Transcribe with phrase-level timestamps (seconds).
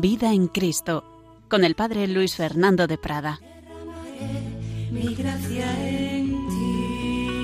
[0.00, 1.04] Vida en Cristo,
[1.50, 3.38] con el Padre Luis Fernando de Prada.
[4.90, 7.36] Mi gracia en ti.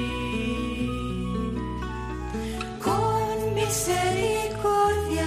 [2.82, 5.26] Con misericordia.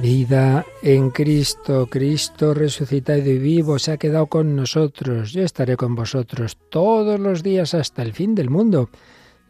[0.00, 5.32] Vida en Cristo, Cristo resucitado y vivo se ha quedado con nosotros.
[5.32, 8.88] Yo estaré con vosotros todos los días hasta el fin del mundo.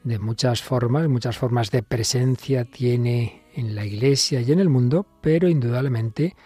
[0.05, 5.07] De muchas formas, muchas formas de presencia tiene en la Iglesia y en el mundo,
[5.23, 6.37] pero indudablemente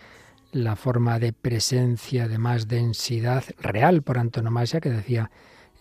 [0.53, 5.33] la forma de presencia de más densidad real por antonomasia que decía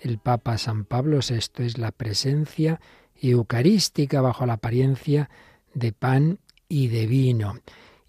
[0.01, 2.81] el Papa San Pablo VI es la presencia
[3.21, 5.29] eucarística bajo la apariencia
[5.75, 7.59] de pan y de vino.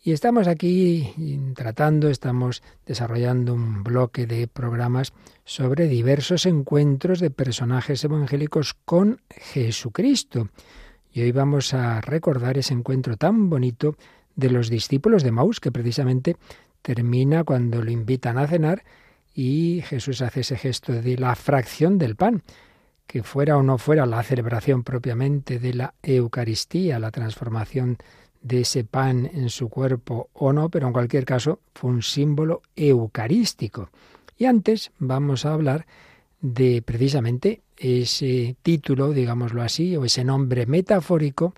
[0.08, 5.12] Y estamos aquí tratando, estamos desarrollando un bloque de programas
[5.44, 10.48] sobre diversos encuentros de personajes evangélicos con Jesucristo.
[11.12, 13.96] Y hoy vamos a recordar ese encuentro tan bonito
[14.34, 16.38] de los discípulos de Maús, que precisamente
[16.80, 18.84] termina cuando lo invitan a cenar
[19.34, 22.44] y Jesús hace ese gesto de la fracción del pan,
[23.06, 27.98] que fuera o no fuera la celebración propiamente de la Eucaristía, la transformación
[28.40, 32.62] de ese pan en su cuerpo o no, pero en cualquier caso fue un símbolo
[32.76, 33.90] eucarístico.
[34.36, 35.86] Y antes vamos a hablar
[36.40, 41.54] de precisamente ese título, digámoslo así, o ese nombre metafórico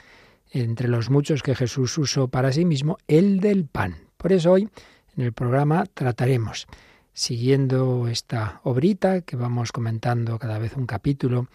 [0.50, 3.96] entre los muchos que Jesús usó para sí mismo, el del pan.
[4.16, 4.68] Por eso hoy
[5.16, 6.66] en el programa trataremos,
[7.12, 11.48] siguiendo esta obrita que vamos comentando cada vez un capítulo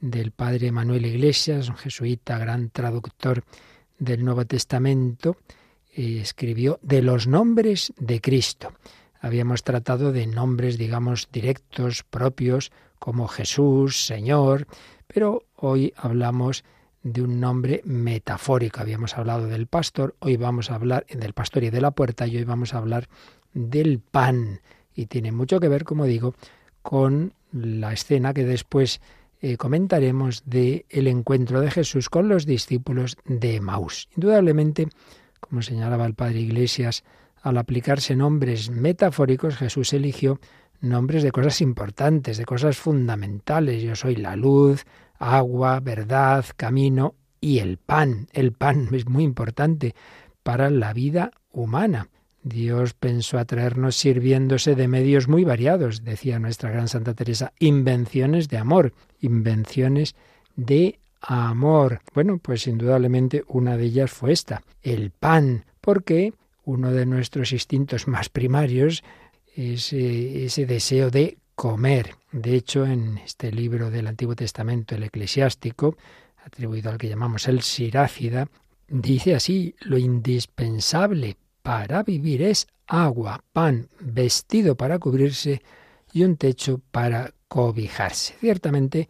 [0.00, 3.44] del padre Manuel Iglesias, un jesuita, gran traductor
[4.00, 5.36] del Nuevo Testamento,
[5.94, 8.72] eh, escribió de los nombres de Cristo.
[9.20, 14.66] Habíamos tratado de nombres, digamos, directos, propios, como Jesús, Señor,
[15.06, 16.64] pero hoy hablamos
[17.02, 18.80] de un nombre metafórico.
[18.80, 22.36] Habíamos hablado del pastor, hoy vamos a hablar del pastor y de la puerta, y
[22.36, 23.08] hoy vamos a hablar
[23.52, 24.60] del pan.
[24.94, 26.34] Y tiene mucho que ver, como digo,
[26.82, 29.00] con la escena que después
[29.40, 34.08] eh, comentaremos de el encuentro de Jesús con los discípulos de Maús.
[34.14, 34.88] Indudablemente,
[35.40, 37.04] como señalaba el padre Iglesias,
[37.42, 40.38] al aplicarse nombres metafóricos, Jesús eligió
[40.80, 43.82] nombres de cosas importantes, de cosas fundamentales.
[43.82, 44.84] Yo soy la luz,
[45.18, 48.28] agua, verdad, camino y el pan.
[48.32, 49.94] El pan es muy importante
[50.42, 52.08] para la vida humana.
[52.42, 58.56] Dios pensó atraernos sirviéndose de medios muy variados, decía nuestra gran Santa Teresa, invenciones de
[58.56, 60.14] amor, invenciones
[60.56, 62.00] de amor.
[62.14, 66.32] Bueno, pues indudablemente una de ellas fue esta, el pan, porque
[66.64, 69.04] uno de nuestros instintos más primarios
[69.54, 72.14] es eh, ese deseo de comer.
[72.32, 75.96] De hecho, en este libro del Antiguo Testamento, el eclesiástico,
[76.42, 78.48] atribuido al que llamamos el Sirácida,
[78.88, 81.36] dice así, lo indispensable
[81.70, 85.62] para vivir es agua, pan, vestido para cubrirse
[86.12, 88.34] y un techo para cobijarse.
[88.40, 89.08] Ciertamente,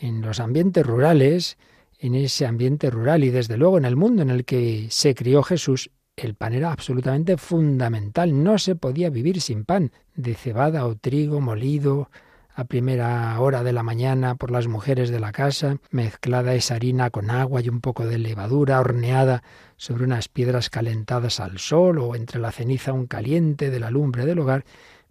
[0.00, 1.56] en los ambientes rurales,
[2.00, 5.44] en ese ambiente rural y desde luego en el mundo en el que se crió
[5.44, 8.42] Jesús, el pan era absolutamente fundamental.
[8.42, 12.10] No se podía vivir sin pan, de cebada o trigo molido
[12.56, 17.10] a primera hora de la mañana por las mujeres de la casa, mezclada esa harina
[17.10, 19.44] con agua y un poco de levadura, horneada
[19.78, 24.26] sobre unas piedras calentadas al sol o entre la ceniza un caliente de la lumbre
[24.26, 24.66] del hogar,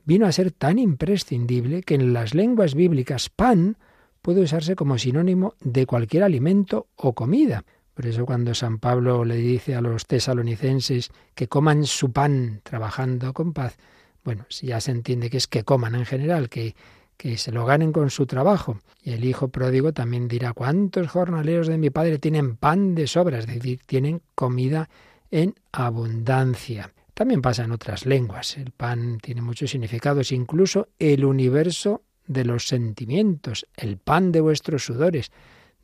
[0.06, 3.78] vino a ser tan imprescindible que en las lenguas bíblicas pan
[4.22, 7.64] puede usarse como sinónimo de cualquier alimento o comida.
[7.94, 13.34] Por eso cuando San Pablo le dice a los tesalonicenses que coman su pan trabajando
[13.34, 13.78] con paz,
[14.24, 16.76] bueno, si ya se entiende que es que coman en general, que,
[17.18, 18.80] que se lo ganen con su trabajo.
[19.02, 23.40] Y el hijo pródigo también dirá, ¿cuántos jornaleros de mi padre tienen pan de sobra?
[23.40, 24.90] Es decir, tienen comida
[25.32, 26.94] en abundancia.
[27.14, 28.58] También pasa en otras lenguas.
[28.58, 34.86] El pan tiene muchos significados, incluso el universo de los sentimientos, el pan de vuestros
[34.86, 35.32] sudores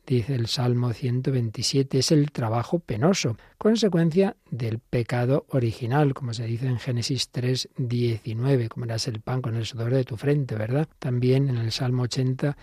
[0.06, 6.66] dice el Salmo 127, es el trabajo penoso, consecuencia del pecado original, como se dice
[6.66, 10.88] en Génesis 3, 19, comerás el pan con el sudor de tu frente, ¿verdad?
[10.98, 12.56] También en el Salmo 80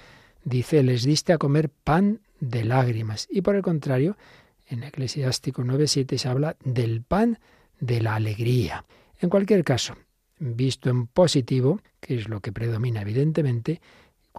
[0.44, 3.28] dice, les diste a comer pan de lágrimas.
[3.30, 4.18] Y por el contrario,
[4.68, 7.40] en Eclesiástico 9.7 se habla del pan
[7.80, 8.86] de la alegría.
[9.20, 9.96] En cualquier caso,
[10.40, 13.82] visto en positivo, que es lo que predomina evidentemente,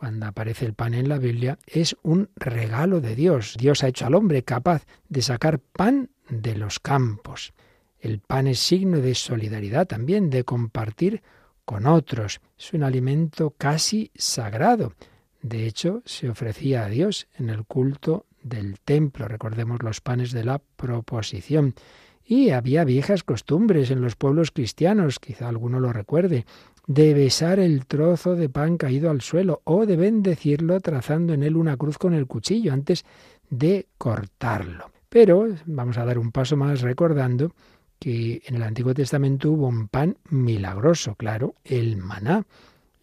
[0.03, 3.55] cuando aparece el pan en la Biblia, es un regalo de Dios.
[3.57, 7.53] Dios ha hecho al hombre capaz de sacar pan de los campos.
[8.01, 11.23] El pan es signo de solidaridad también, de compartir
[11.65, 12.41] con otros.
[12.59, 14.95] Es un alimento casi sagrado.
[15.41, 19.29] De hecho, se ofrecía a Dios en el culto del templo.
[19.29, 21.77] Recordemos los panes de la proposición.
[22.25, 26.47] Y había viejas costumbres en los pueblos cristianos, quizá alguno lo recuerde,
[26.87, 31.57] de besar el trozo de pan caído al suelo o de bendecirlo trazando en él
[31.57, 33.05] una cruz con el cuchillo antes
[33.51, 34.91] de cortarlo.
[35.09, 37.53] Pero vamos a dar un paso más recordando
[37.99, 42.45] que en el Antiguo Testamento hubo un pan milagroso, claro, el maná.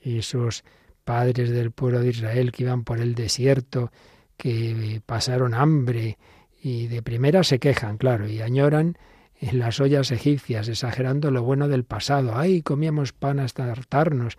[0.02, 0.64] Esos
[1.06, 3.92] padres del pueblo de Israel que iban por el desierto,
[4.36, 6.18] que pasaron hambre
[6.62, 8.98] y de primera se quejan, claro, y añoran
[9.40, 12.36] en las ollas egipcias, exagerando lo bueno del pasado.
[12.36, 14.38] ¡Ay, comíamos pan hasta hartarnos!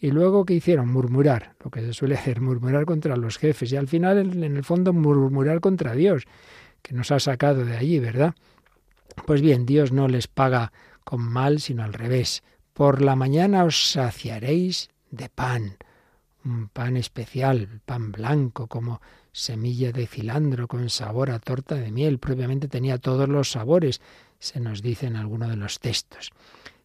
[0.00, 0.88] Y luego, ¿qué hicieron?
[0.88, 3.70] Murmurar, lo que se suele hacer, murmurar contra los jefes.
[3.70, 6.24] Y al final, en el fondo, murmurar contra Dios,
[6.82, 8.34] que nos ha sacado de allí, ¿verdad?
[9.26, 10.72] Pues bien, Dios no les paga
[11.04, 12.42] con mal, sino al revés.
[12.72, 15.76] Por la mañana os saciaréis de pan,
[16.44, 19.00] un pan especial, pan blanco, como
[19.32, 22.18] semilla de cilandro con sabor a torta de miel.
[22.18, 24.00] Propiamente tenía todos los sabores,
[24.38, 26.30] se nos dice en alguno de los textos.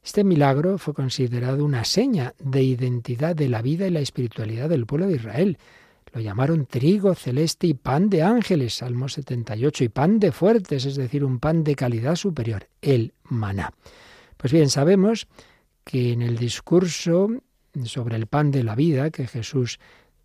[0.03, 4.85] Este milagro fue considerado una seña de identidad de la vida y la espiritualidad del
[4.85, 5.57] pueblo de Israel.
[6.13, 10.95] Lo llamaron trigo celeste y pan de ángeles, Salmo 78, y pan de fuertes, es
[10.95, 13.73] decir, un pan de calidad superior, el maná.
[14.37, 15.27] Pues bien, sabemos
[15.83, 17.29] que en el discurso
[17.83, 19.79] sobre el pan de la vida que Jesús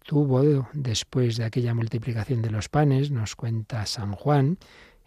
[0.05, 4.59] tuvo después de aquella multiplicación de los panes, nos cuenta San Juan,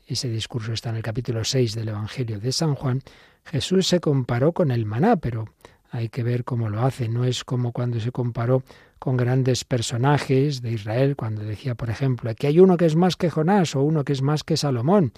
[0.06, 3.02] ese discurso está en el capítulo 6 del Evangelio de San Juan,
[3.46, 5.46] Jesús se comparó con el maná, pero
[5.92, 8.64] hay que ver cómo lo hace, no es como cuando se comparó
[9.00, 13.16] con grandes personajes de Israel, cuando decía, por ejemplo, que hay uno que es más
[13.16, 15.14] que Jonás o uno que es más que Salomón.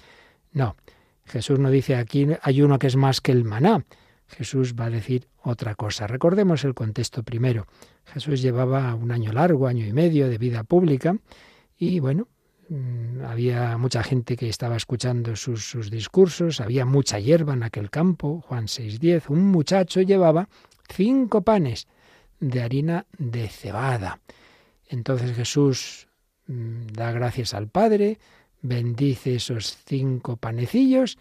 [0.51, 0.75] No,
[1.25, 3.85] Jesús no dice aquí hay uno que es más que el maná.
[4.27, 6.07] Jesús va a decir otra cosa.
[6.07, 7.67] Recordemos el contexto primero.
[8.05, 11.17] Jesús llevaba un año largo, año y medio de vida pública
[11.77, 12.27] y bueno,
[12.69, 17.89] mm, había mucha gente que estaba escuchando sus, sus discursos, había mucha hierba en aquel
[17.89, 20.49] campo, Juan 6.10, un muchacho llevaba
[20.89, 21.87] cinco panes
[22.39, 24.19] de harina de cebada.
[24.87, 26.07] Entonces Jesús
[26.47, 28.19] mm, da gracias al Padre,
[28.61, 31.17] bendice esos cinco panecillos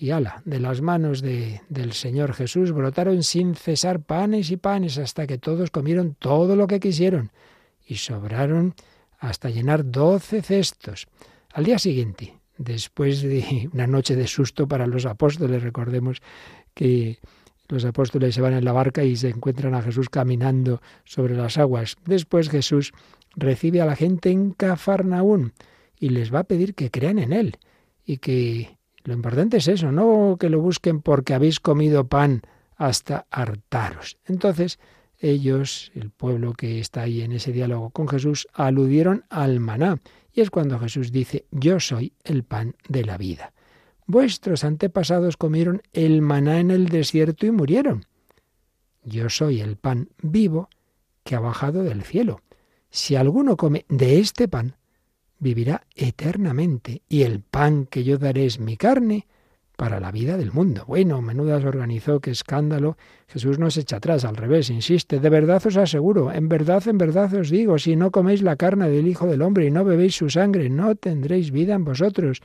[0.00, 4.96] y ala, de las manos de, del Señor Jesús brotaron sin cesar panes y panes
[4.96, 7.30] hasta que todos comieron todo lo que quisieron
[7.86, 8.74] y sobraron
[9.18, 11.06] hasta llenar doce cestos.
[11.52, 16.22] Al día siguiente, después de una noche de susto para los apóstoles, recordemos
[16.72, 17.18] que
[17.68, 21.58] los apóstoles se van en la barca y se encuentran a Jesús caminando sobre las
[21.58, 21.98] aguas.
[22.06, 22.92] Después Jesús
[23.36, 25.52] recibe a la gente en Cafarnaún
[25.98, 27.58] y les va a pedir que crean en Él
[28.06, 32.42] y que lo importante es eso, no que lo busquen porque habéis comido pan
[32.76, 34.18] hasta hartaros.
[34.26, 34.78] Entonces,
[35.18, 40.00] ellos, el pueblo que está ahí en ese diálogo con Jesús, aludieron al maná.
[40.32, 43.52] Y es cuando Jesús dice, yo soy el pan de la vida.
[44.06, 48.06] Vuestros antepasados comieron el maná en el desierto y murieron.
[49.04, 50.68] Yo soy el pan vivo
[51.22, 52.40] que ha bajado del cielo.
[52.90, 54.76] Si alguno come de este pan,
[55.40, 59.26] vivirá eternamente, y el pan que yo daré es mi carne
[59.76, 60.84] para la vida del mundo.
[60.86, 62.98] Bueno, menuda se organizó, qué escándalo.
[63.26, 65.20] Jesús no se echa atrás, al revés, insiste.
[65.20, 68.90] De verdad os aseguro, en verdad, en verdad os digo, si no coméis la carne
[68.90, 72.42] del Hijo del Hombre y no bebéis su sangre, no tendréis vida en vosotros.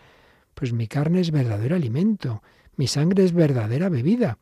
[0.53, 2.41] Pues mi carne es verdadero alimento,
[2.77, 4.38] mi sangre es verdadera bebida.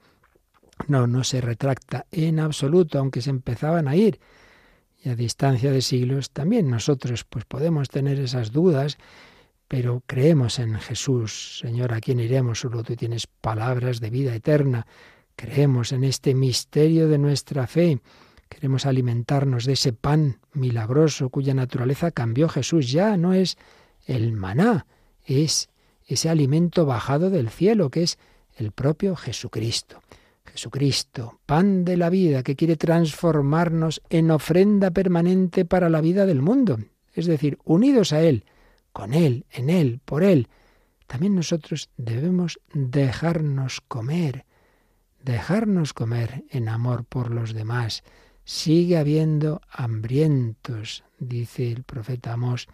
[0.87, 4.19] No, no se retracta en absoluto, aunque se empezaban a ir
[5.03, 8.97] y a distancia de siglos, también nosotros pues podemos tener esas dudas,
[9.67, 14.87] pero creemos en Jesús, Señor, a quien iremos, solo tú tienes palabras de vida eterna.
[15.35, 17.99] Creemos en este misterio de nuestra fe.
[18.47, 22.91] Queremos alimentarnos de ese pan milagroso cuya naturaleza cambió Jesús.
[22.91, 23.57] Ya no es
[24.05, 24.85] el maná,
[25.25, 25.69] es
[26.05, 28.19] ese alimento bajado del cielo que es
[28.55, 30.01] el propio Jesucristo.
[30.45, 36.41] Jesucristo, pan de la vida, que quiere transformarnos en ofrenda permanente para la vida del
[36.41, 36.79] mundo.
[37.13, 38.45] Es decir, unidos a Él,
[38.91, 40.47] con Él, en Él, por Él.
[41.07, 44.45] También nosotros debemos dejarnos comer,
[45.23, 48.03] dejarnos comer en amor por los demás.
[48.45, 52.67] Sigue habiendo hambrientos, dice el profeta Amós.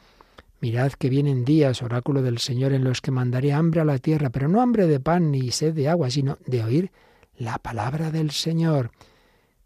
[0.62, 4.30] Mirad que vienen días, oráculo del Señor, en los que mandaré hambre a la tierra,
[4.30, 6.92] pero no hambre de pan ni sed de agua, sino de oír
[7.40, 8.92] la palabra del Señor.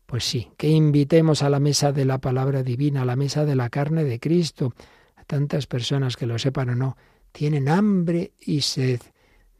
[0.05, 3.55] Pues sí, que invitemos a la mesa de la palabra divina, a la mesa de
[3.55, 4.73] la carne de Cristo.
[5.15, 6.97] A tantas personas que lo sepan o no,
[7.31, 9.01] tienen hambre y sed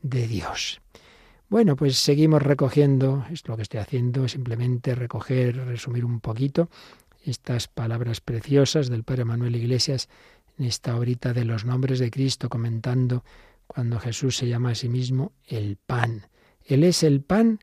[0.01, 0.79] de Dios.
[1.49, 6.69] Bueno, pues seguimos recogiendo, es lo que estoy haciendo, simplemente recoger, resumir un poquito
[7.23, 10.09] estas palabras preciosas del Padre Manuel Iglesias
[10.57, 13.23] en esta horita de los nombres de Cristo, comentando
[13.65, 16.27] cuando Jesús se llama a sí mismo el pan.
[16.65, 17.59] Él es el pan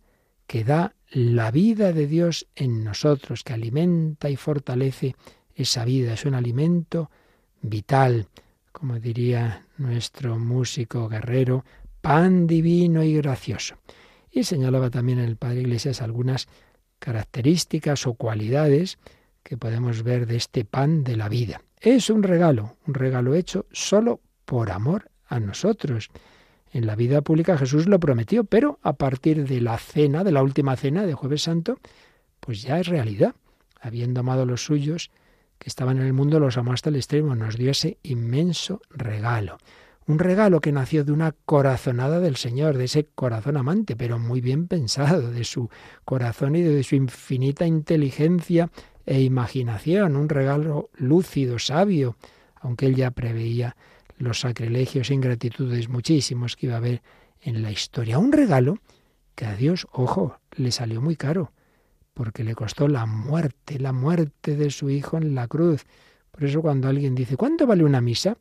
[0.51, 5.15] que da la vida de Dios en nosotros, que alimenta y fortalece
[5.55, 6.15] esa vida.
[6.15, 7.09] Es un alimento
[7.63, 8.27] vital,
[8.73, 11.65] como diría nuestro músico guerrero,
[12.01, 13.77] pan divino y gracioso.
[14.29, 16.49] Y señalaba también el Padre Iglesias algunas
[16.99, 18.99] características o cualidades
[19.45, 21.63] que podemos ver de este pan de la vida.
[21.79, 26.11] Es un regalo, un regalo hecho solo por amor a nosotros.
[26.73, 30.43] En la vida pública Jesús lo prometió, pero a partir de la cena, de la
[30.43, 31.79] última cena de Jueves Santo,
[32.39, 33.35] pues ya es realidad.
[33.81, 35.11] Habiendo amado a los suyos
[35.59, 39.59] que estaban en el mundo, los amó hasta el extremo, nos dio ese inmenso regalo.
[40.07, 44.41] Un regalo que nació de una corazonada del Señor, de ese corazón amante, pero muy
[44.41, 45.71] bien pensado, de su
[46.05, 48.71] corazón y de su infinita inteligencia
[49.07, 50.17] e imaginación.
[50.17, 52.17] Un regalo lúcido, sabio,
[52.61, 53.77] aunque él ya preveía
[54.21, 57.03] los sacrilegios e ingratitudes muchísimos que iba a haber
[57.41, 58.19] en la historia.
[58.19, 58.79] Un regalo
[59.35, 61.53] que a Dios, ojo, le salió muy caro,
[62.13, 65.87] porque le costó la muerte, la muerte de su Hijo en la cruz.
[66.31, 68.37] Por eso cuando alguien dice, ¿cuánto vale una misa?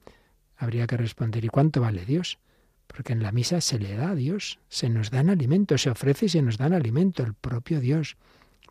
[0.57, 2.39] Habría que responder, ¿y cuánto vale Dios?
[2.87, 6.25] Porque en la misa se le da a Dios, se nos dan alimento, se ofrece
[6.25, 8.17] y se nos dan alimento, el propio Dios.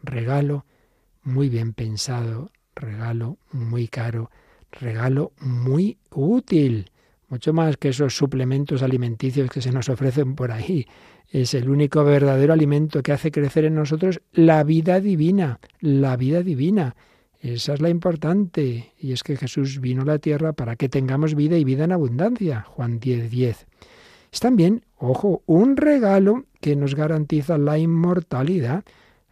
[0.02, 0.66] Regalo
[1.22, 4.30] muy bien pensado, regalo muy caro,
[4.70, 6.90] regalo muy útil
[7.28, 10.86] mucho más que esos suplementos alimenticios que se nos ofrecen por ahí.
[11.30, 16.42] Es el único verdadero alimento que hace crecer en nosotros la vida divina, la vida
[16.42, 16.96] divina.
[17.40, 18.92] Esa es la importante.
[18.98, 21.92] Y es que Jesús vino a la tierra para que tengamos vida y vida en
[21.92, 22.62] abundancia.
[22.62, 23.66] Juan 10, 10.
[24.32, 28.84] Es también, ojo, un regalo que nos garantiza la inmortalidad.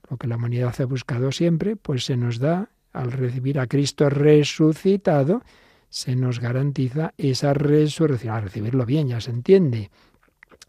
[0.09, 4.09] Lo que la humanidad ha buscado siempre, pues se nos da al recibir a Cristo
[4.09, 5.43] resucitado
[5.89, 8.35] se nos garantiza esa resurrección.
[8.35, 9.91] A recibirlo bien, ya se entiende.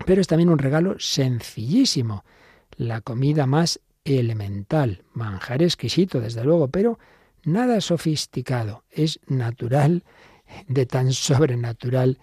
[0.06, 2.24] Pero es también un regalo sencillísimo,
[2.78, 7.00] la comida más elemental, manjar exquisito, desde luego, pero
[7.44, 10.04] nada sofisticado, es natural,
[10.68, 12.20] de tan sobrenatural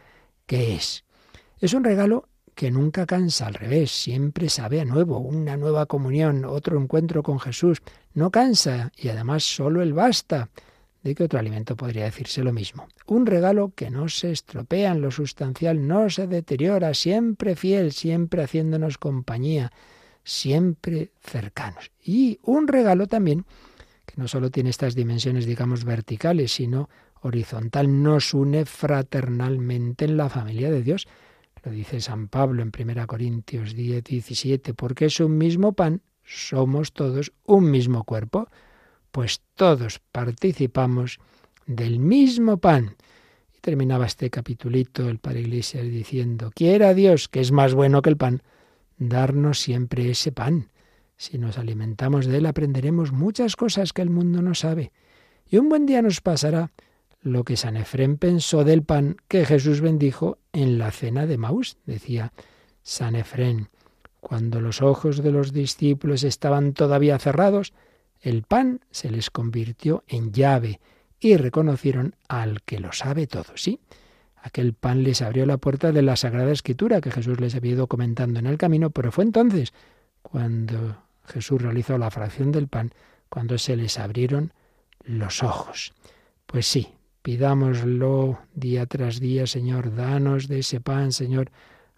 [0.46, 1.04] que es.
[1.58, 6.44] Es un regalo que nunca cansa, al revés, siempre sabe a nuevo, una nueva comunión,
[6.44, 7.82] otro encuentro con Jesús.
[8.12, 10.50] No cansa y además solo Él basta.
[11.04, 12.88] ¿De qué otro alimento podría decirse lo mismo?
[13.06, 18.42] Un regalo que no se estropea en lo sustancial, no se deteriora, siempre fiel, siempre
[18.42, 19.70] haciéndonos compañía,
[20.24, 21.92] siempre cercanos.
[22.02, 23.44] Y un regalo también
[24.06, 26.88] que no solo tiene estas dimensiones, digamos, verticales, sino
[27.20, 31.06] horizontal, nos une fraternalmente en la familia de Dios.
[31.64, 36.94] Lo dice San Pablo en 1 Corintios 10, 17, porque es un mismo pan, somos
[36.94, 38.48] todos un mismo cuerpo
[39.14, 41.20] pues todos participamos
[41.66, 42.96] del mismo pan.
[43.56, 48.16] Y terminaba este capitulito el Padre diciendo, quiera Dios, que es más bueno que el
[48.16, 48.42] pan,
[48.98, 50.68] darnos siempre ese pan.
[51.16, 54.90] Si nos alimentamos de él aprenderemos muchas cosas que el mundo no sabe.
[55.48, 56.72] Y un buen día nos pasará
[57.20, 61.76] lo que San Efrén pensó del pan que Jesús bendijo en la cena de Maús,
[61.86, 62.32] decía
[62.82, 63.68] San Efrén.
[64.18, 67.72] Cuando los ojos de los discípulos estaban todavía cerrados,
[68.24, 70.80] el pan se les convirtió en llave
[71.20, 73.80] y reconocieron al que lo sabe todo, ¿sí?
[74.36, 77.86] Aquel pan les abrió la puerta de la Sagrada Escritura que Jesús les había ido
[77.86, 79.74] comentando en el camino, pero fue entonces
[80.22, 82.94] cuando Jesús realizó la fracción del pan,
[83.28, 84.54] cuando se les abrieron
[85.04, 85.92] los ojos.
[86.46, 86.88] Pues sí,
[87.20, 91.50] pidámoslo día tras día, Señor, danos de ese pan, Señor,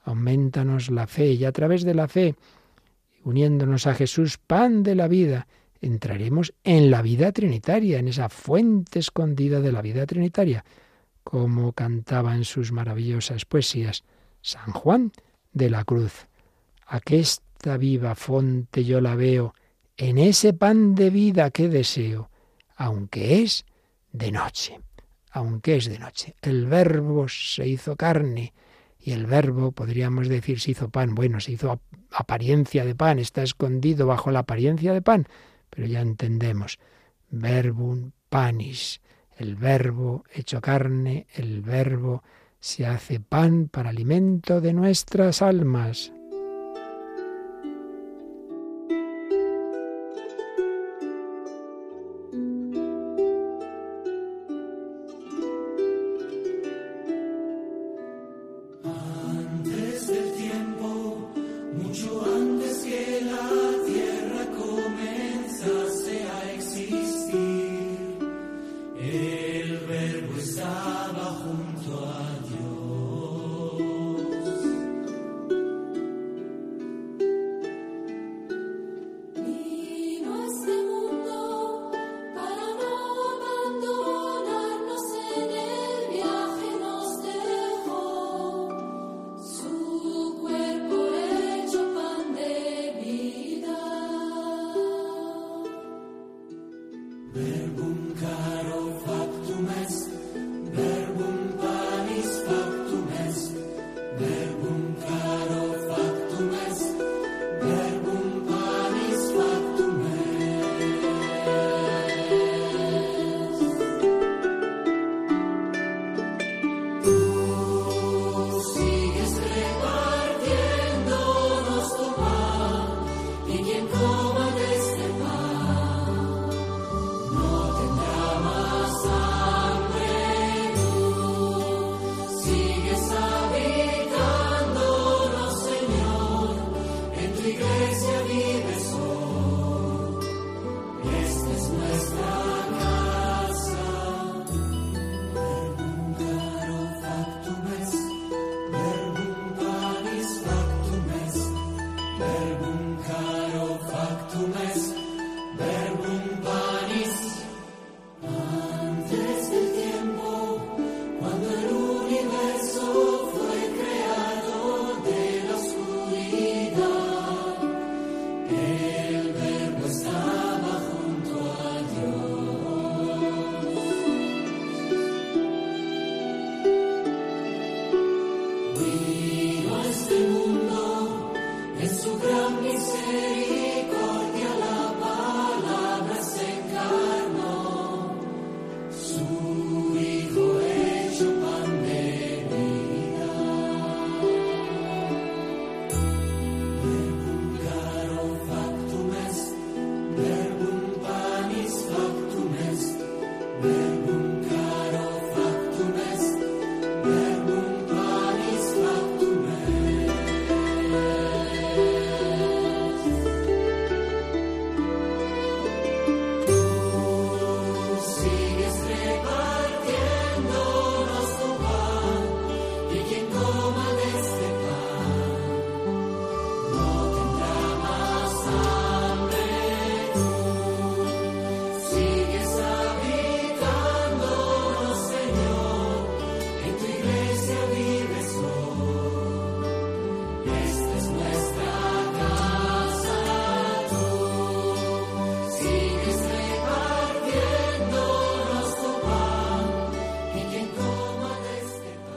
[0.04, 2.34] aumentanos la fe y a través de la fe,
[3.22, 5.46] uniéndonos a Jesús, pan de la vida,
[5.86, 10.64] entraremos en la vida trinitaria, en esa fuente escondida de la vida trinitaria,
[11.24, 14.04] como cantaba en sus maravillosas poesías
[14.42, 15.12] San Juan
[15.52, 16.28] de la Cruz.
[16.86, 19.54] Aquesta viva fonte yo la veo
[19.96, 22.30] en ese pan de vida que deseo,
[22.76, 23.64] aunque es
[24.12, 24.80] de noche,
[25.30, 26.36] aunque es de noche.
[26.42, 28.52] El verbo se hizo carne
[29.00, 31.14] y el verbo, podríamos decir, se hizo pan.
[31.14, 35.26] Bueno, se hizo apariencia de pan, está escondido bajo la apariencia de pan,
[35.70, 36.78] pero ya entendemos.
[37.30, 39.00] Verbum panis,
[39.36, 42.22] el verbo hecho carne, el verbo
[42.60, 46.12] se hace pan para alimento de nuestras almas.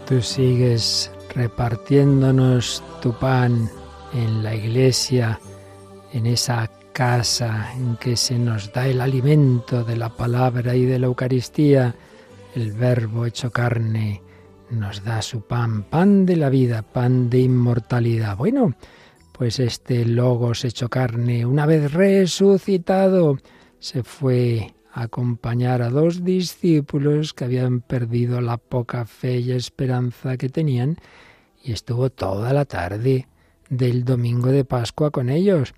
[0.10, 3.70] Tú sigues repartiéndonos tu pan
[4.12, 5.40] en la iglesia,
[6.14, 10.98] en esa casa en que se nos da el alimento de la palabra y de
[10.98, 11.94] la Eucaristía.
[12.56, 14.24] El Verbo hecho carne
[14.72, 18.36] nos da su pan, pan de la vida, pan de inmortalidad.
[18.36, 18.74] Bueno,
[19.32, 23.38] pues este Logos hecho carne, una vez resucitado,
[23.78, 30.50] se fue acompañar a dos discípulos que habían perdido la poca fe y esperanza que
[30.50, 30.98] tenían
[31.64, 33.28] y estuvo toda la tarde
[33.70, 35.74] del domingo de Pascua con ellos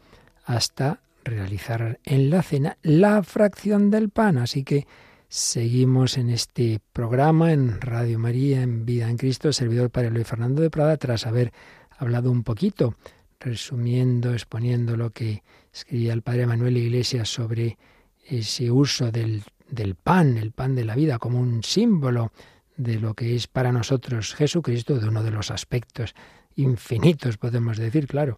[0.46, 4.38] hasta realizar en la cena la fracción del pan.
[4.38, 4.88] Así que
[5.28, 10.62] seguimos en este programa en Radio María, en Vida en Cristo, servidor para Luis Fernando
[10.62, 11.54] de Prada, tras haber
[11.98, 12.96] hablado un poquito,
[13.40, 17.78] resumiendo, exponiendo lo que escribía el Padre Manuel Iglesias sobre
[18.26, 22.32] ese uso del, del pan, el pan de la vida, como un símbolo
[22.78, 26.16] de lo que es para nosotros Jesucristo, de uno de los aspectos
[26.56, 28.38] infinitos, podemos decir, claro,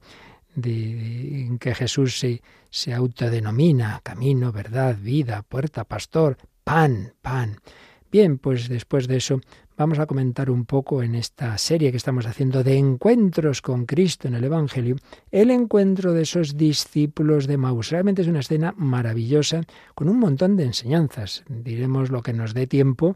[0.55, 7.57] de, en que Jesús se, se autodenomina camino, verdad, vida, puerta, pastor, pan, pan.
[8.11, 9.41] Bien, pues después de eso
[9.77, 14.27] vamos a comentar un poco en esta serie que estamos haciendo de encuentros con Cristo
[14.27, 14.95] en el Evangelio,
[15.31, 17.89] el encuentro de esos discípulos de Maús.
[17.89, 19.61] Realmente es una escena maravillosa
[19.95, 21.43] con un montón de enseñanzas.
[21.47, 23.15] Diremos lo que nos dé tiempo.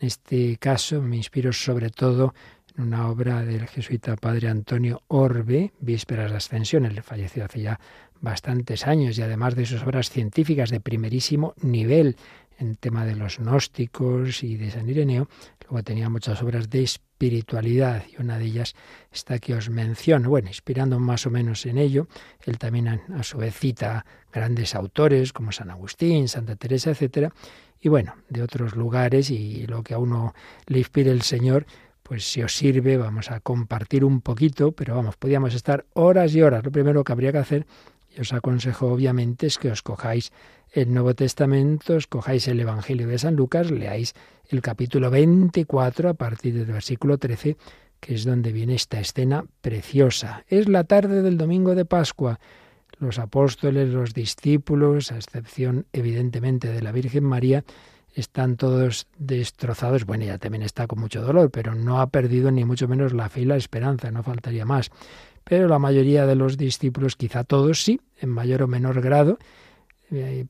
[0.00, 2.34] En este caso me inspiro sobre todo
[2.76, 6.86] en una obra del jesuita padre Antonio Orbe, Vísperas de Ascensión.
[6.86, 7.78] Él falleció hace ya
[8.20, 12.16] bastantes años y además de sus obras científicas de primerísimo nivel
[12.58, 15.28] en tema de los gnósticos y de San Ireneo,
[15.68, 18.74] luego tenía muchas obras de espiritualidad y una de ellas
[19.10, 20.30] está que os menciono.
[20.30, 22.08] Bueno, inspirando más o menos en ello,
[22.44, 27.32] él también a, su vez cita grandes autores como San Agustín, Santa Teresa, etcétera,
[27.80, 30.34] y bueno, de otros lugares y lo que a uno
[30.66, 31.66] le inspire el Señor,
[32.02, 36.42] pues si os sirve, vamos a compartir un poquito, pero vamos, podíamos estar horas y
[36.42, 36.64] horas.
[36.64, 37.66] Lo primero que habría que hacer,
[38.14, 40.32] y os aconsejo obviamente, es que os cojáis
[40.72, 44.14] el Nuevo Testamento, escojáis el Evangelio de San Lucas, leáis
[44.48, 47.58] el capítulo 24 a partir del versículo 13,
[48.00, 50.44] que es donde viene esta escena preciosa.
[50.48, 52.40] Es la tarde del domingo de Pascua.
[52.98, 57.64] Los apóstoles, los discípulos, a excepción evidentemente de la Virgen María,
[58.14, 60.06] están todos destrozados.
[60.06, 63.28] Bueno, ella también está con mucho dolor, pero no ha perdido ni mucho menos la
[63.28, 64.90] fe y la esperanza, no faltaría más.
[65.44, 69.38] Pero la mayoría de los discípulos, quizá todos sí, en mayor o menor grado,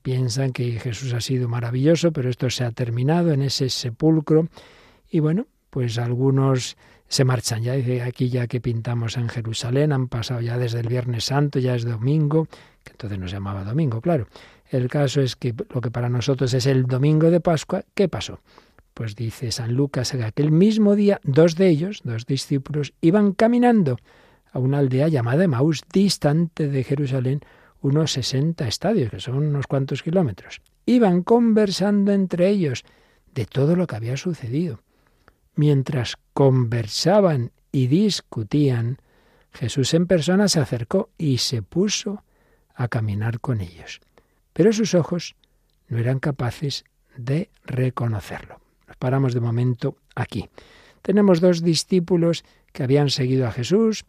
[0.03, 4.48] piensan que Jesús ha sido maravilloso, pero esto se ha terminado en ese sepulcro.
[5.11, 6.77] Y bueno, pues algunos
[7.09, 7.62] se marchan.
[7.62, 11.59] Ya dice aquí ya que pintamos en Jerusalén, han pasado ya desde el Viernes Santo,
[11.59, 12.46] ya es domingo,
[12.83, 14.27] que entonces no se llamaba domingo, claro.
[14.70, 18.40] El caso es que lo que para nosotros es el domingo de Pascua, ¿qué pasó?
[18.94, 23.98] Pues dice San Lucas que aquel mismo día dos de ellos, dos discípulos, iban caminando
[24.51, 27.40] a una aldea llamada Maús, distante de Jerusalén,
[27.82, 30.62] unos 60 estadios, que son unos cuantos kilómetros.
[30.86, 32.84] Iban conversando entre ellos
[33.34, 34.80] de todo lo que había sucedido.
[35.54, 38.98] Mientras conversaban y discutían,
[39.52, 42.24] Jesús en persona se acercó y se puso
[42.74, 44.00] a caminar con ellos.
[44.52, 45.34] Pero sus ojos
[45.88, 46.84] no eran capaces
[47.16, 48.60] de reconocerlo.
[48.86, 50.48] Nos paramos de momento aquí.
[51.02, 54.04] Tenemos dos discípulos que habían seguido a Jesús,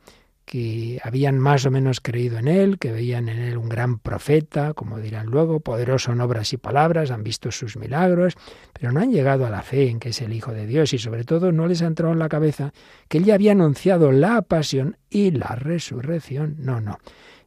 [0.46, 4.74] que habían más o menos creído en él, que veían en él un gran profeta,
[4.74, 8.36] como dirán luego, poderoso en obras y palabras, han visto sus milagros,
[8.74, 10.98] pero no han llegado a la fe en que es el Hijo de Dios y
[10.98, 12.74] sobre todo no les ha entrado en la cabeza
[13.08, 16.56] que él ya había anunciado la pasión y la resurrección.
[16.60, 17.00] No, no.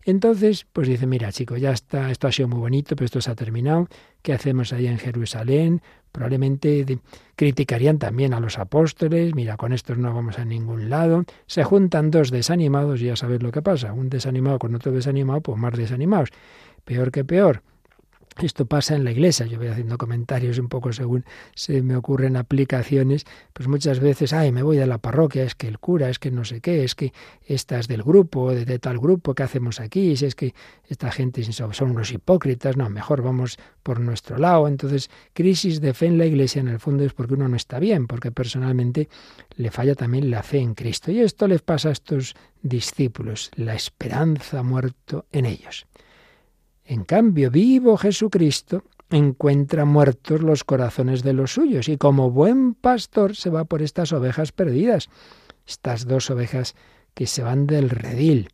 [0.06, 3.30] Entonces, pues dice, mira chico, ya está, esto ha sido muy bonito, pero esto se
[3.30, 3.88] ha terminado,
[4.22, 5.82] ¿qué hacemos ahí en Jerusalén?
[6.16, 6.98] Probablemente
[7.36, 11.24] criticarían también a los apóstoles, mira, con estos no vamos a ningún lado.
[11.44, 15.42] Se juntan dos desanimados y ya sabes lo que pasa, un desanimado con otro desanimado,
[15.42, 16.30] pues más desanimados.
[16.86, 17.62] Peor que peor.
[18.42, 19.46] Esto pasa en la iglesia.
[19.46, 23.24] Yo voy haciendo comentarios un poco según se me ocurren aplicaciones.
[23.54, 26.30] Pues muchas veces, ay, me voy de la parroquia, es que el cura, es que
[26.30, 27.14] no sé qué, es que
[27.46, 30.16] estas del grupo, de, tal grupo, ¿qué hacemos aquí?
[30.16, 30.54] Si es que
[30.86, 34.68] esta gente son unos hipócritas, no, mejor vamos por nuestro lado.
[34.68, 37.78] Entonces, crisis de fe en la iglesia en el fondo es porque uno no está
[37.78, 39.08] bien, porque personalmente
[39.56, 41.10] le falla también la fe en Cristo.
[41.10, 45.86] Y esto les pasa a estos discípulos, la esperanza muerto en ellos.
[46.86, 53.36] En cambio, vivo Jesucristo encuentra muertos los corazones de los suyos y como buen pastor
[53.36, 55.08] se va por estas ovejas perdidas,
[55.66, 56.74] estas dos ovejas
[57.14, 58.50] que se van del redil.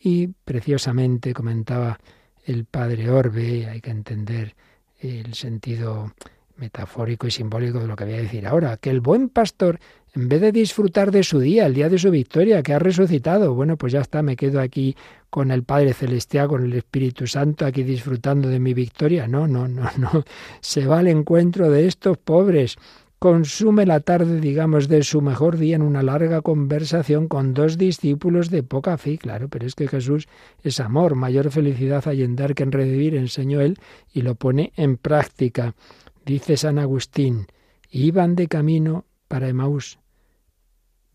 [0.00, 1.98] Y preciosamente comentaba
[2.44, 4.54] el padre Orbe, hay que entender
[4.98, 6.12] el sentido
[6.56, 9.78] metafórico y simbólico de lo que voy a decir ahora, que el buen pastor,
[10.14, 13.54] en vez de disfrutar de su día, el día de su victoria, que ha resucitado,
[13.54, 14.96] bueno, pues ya está, me quedo aquí
[15.30, 19.26] con el Padre Celestial, con el Espíritu Santo, aquí disfrutando de mi victoria.
[19.26, 20.24] No, no, no, no.
[20.60, 22.76] Se va al encuentro de estos pobres.
[23.18, 28.50] Consume la tarde, digamos, de su mejor día en una larga conversación con dos discípulos
[28.50, 29.18] de poca fe.
[29.18, 30.28] Claro, pero es que Jesús
[30.62, 33.78] es amor, mayor felicidad hay en dar que en recibir, enseñó él
[34.12, 35.74] y lo pone en práctica.
[36.24, 37.46] Dice San Agustín,
[37.90, 39.98] iban de camino para Emaús,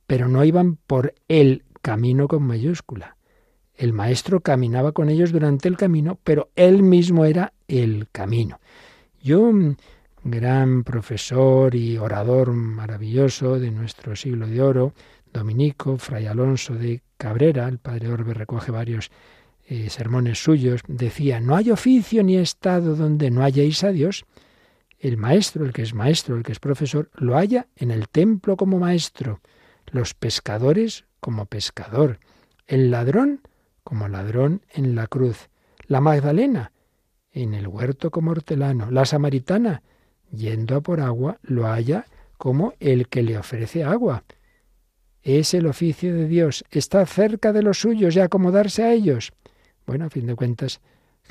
[0.06, 3.18] pero no iban por el camino con mayúscula.
[3.74, 8.60] El maestro caminaba con ellos durante el camino, pero él mismo era el camino.
[9.22, 9.52] Yo,
[10.24, 14.94] gran profesor y orador maravilloso de nuestro siglo de oro,
[15.34, 19.12] dominico, fray Alonso de Cabrera, el padre Orbe recoge varios
[19.68, 24.26] eh, sermones suyos, decía, no hay oficio ni estado donde no hayáis a Dios.
[25.00, 28.58] El maestro, el que es maestro, el que es profesor, lo haya en el templo
[28.58, 29.40] como maestro,
[29.88, 32.20] los pescadores como pescador,
[32.68, 33.42] el ladrón
[33.84, 35.50] como ladrón en la cruz,
[35.88, 36.74] la Magdalena
[37.32, 39.84] en el huerto como hortelano, la samaritana
[40.32, 42.06] yendo a por agua lo halla
[42.38, 44.24] como el que le ofrece agua.
[45.22, 49.34] Es el oficio de Dios, está cerca de los suyos y acomodarse a ellos.
[49.86, 50.82] Bueno, a fin de cuentas,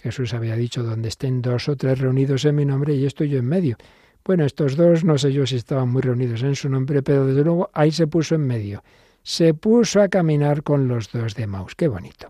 [0.03, 3.39] Jesús había dicho, donde estén dos o tres reunidos en mi nombre y estoy yo
[3.39, 3.77] en medio.
[4.25, 7.45] Bueno, estos dos, no sé yo si estaban muy reunidos en su nombre, pero desde
[7.45, 8.83] luego ahí se puso en medio
[9.29, 11.75] se puso a caminar con los dos de Maus.
[11.75, 12.29] Qué bonito.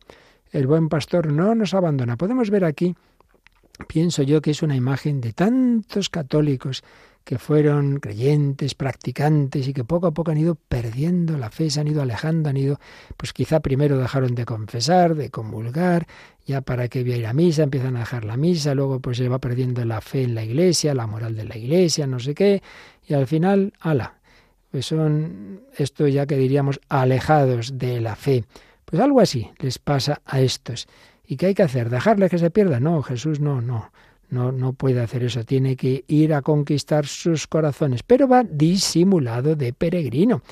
[0.50, 2.16] El buen pastor no nos abandona.
[2.16, 2.96] Podemos ver aquí,
[3.86, 6.82] pienso yo que es una imagen de tantos católicos
[7.28, 11.78] que fueron creyentes, practicantes y que poco a poco han ido perdiendo la fe, se
[11.78, 12.80] han ido alejando, han ido,
[13.18, 16.06] pues quizá primero dejaron de confesar, de comulgar,
[16.46, 19.18] ya para que voy a ir a misa, empiezan a dejar la misa, luego pues
[19.18, 22.34] se va perdiendo la fe en la iglesia, la moral de la iglesia, no sé
[22.34, 22.62] qué,
[23.06, 24.14] y al final, ala,
[24.70, 28.46] pues son esto ya que diríamos alejados de la fe.
[28.86, 30.88] Pues algo así les pasa a estos.
[31.26, 31.90] ¿Y qué hay que hacer?
[31.90, 32.84] ¿Dejarles que se pierdan?
[32.84, 33.92] No, Jesús no, no,
[34.30, 35.44] no, puede hacer eso.
[35.44, 40.42] Tiene que ir a conquistar sus corazones, pero va disimulado de peregrino.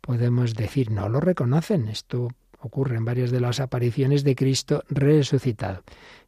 [0.00, 1.88] Podemos decir, no lo reconocen.
[1.88, 2.28] Esto
[2.60, 5.82] ocurre en varias de las apariciones de Cristo resucitado.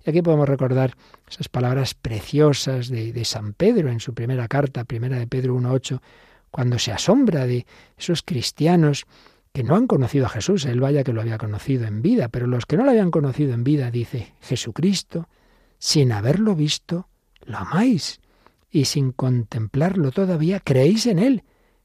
[0.05, 0.95] Y aquí podemos recordar
[1.29, 6.01] esas palabras preciosas de, de San Pedro en su primera carta, primera de Pedro 1.8,
[6.51, 7.67] cuando se asombra de
[7.97, 9.07] esos cristianos
[9.53, 12.47] que no han conocido a Jesús, él vaya que lo había conocido en vida, pero
[12.47, 15.29] los que no lo habían conocido en vida, dice, Jesucristo,
[15.79, 17.09] sin haberlo visto,
[17.45, 18.21] lo amáis,
[18.71, 21.45] y sin contemplarlo todavía, creéis en él,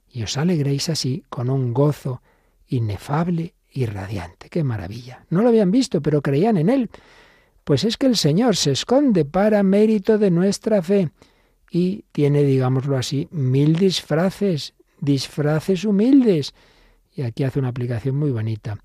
[0.10, 2.21] y os alegréis así con un gozo
[2.67, 4.49] inefable y radiante.
[4.49, 5.25] ¡Qué maravilla!
[5.29, 6.89] No lo habían visto, pero creían en él.
[7.63, 11.12] Pues es que el Señor se esconde para mérito de nuestra fe
[11.71, 16.53] y tiene, digámoslo así, mil disfraces, disfraces humildes.
[17.15, 18.77] Y aquí hace una aplicación muy bonita.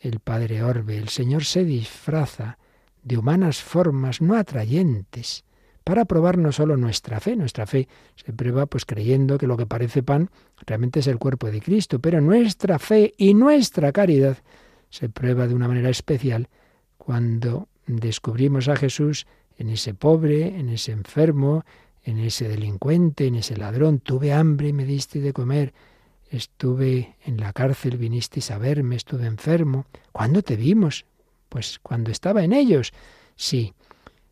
[0.00, 2.58] El padre Orbe, el Señor se disfraza
[3.04, 5.44] de humanas formas no atrayentes
[5.84, 9.66] para probar no solo nuestra fe, nuestra fe se prueba pues creyendo que lo que
[9.66, 10.30] parece pan
[10.66, 14.38] realmente es el cuerpo de Cristo, pero nuestra fe y nuestra caridad
[14.88, 16.48] se prueba de una manera especial
[16.96, 19.26] cuando descubrimos a Jesús
[19.58, 21.64] en ese pobre, en ese enfermo,
[22.02, 24.00] en ese delincuente, en ese ladrón.
[24.00, 25.74] Tuve hambre y me diste de comer.
[26.30, 29.84] Estuve en la cárcel, vinisteis a verme, estuve enfermo.
[30.12, 31.04] ¿Cuándo te vimos?
[31.54, 32.90] Pues cuando estaba en ellos.
[33.36, 33.74] Sí,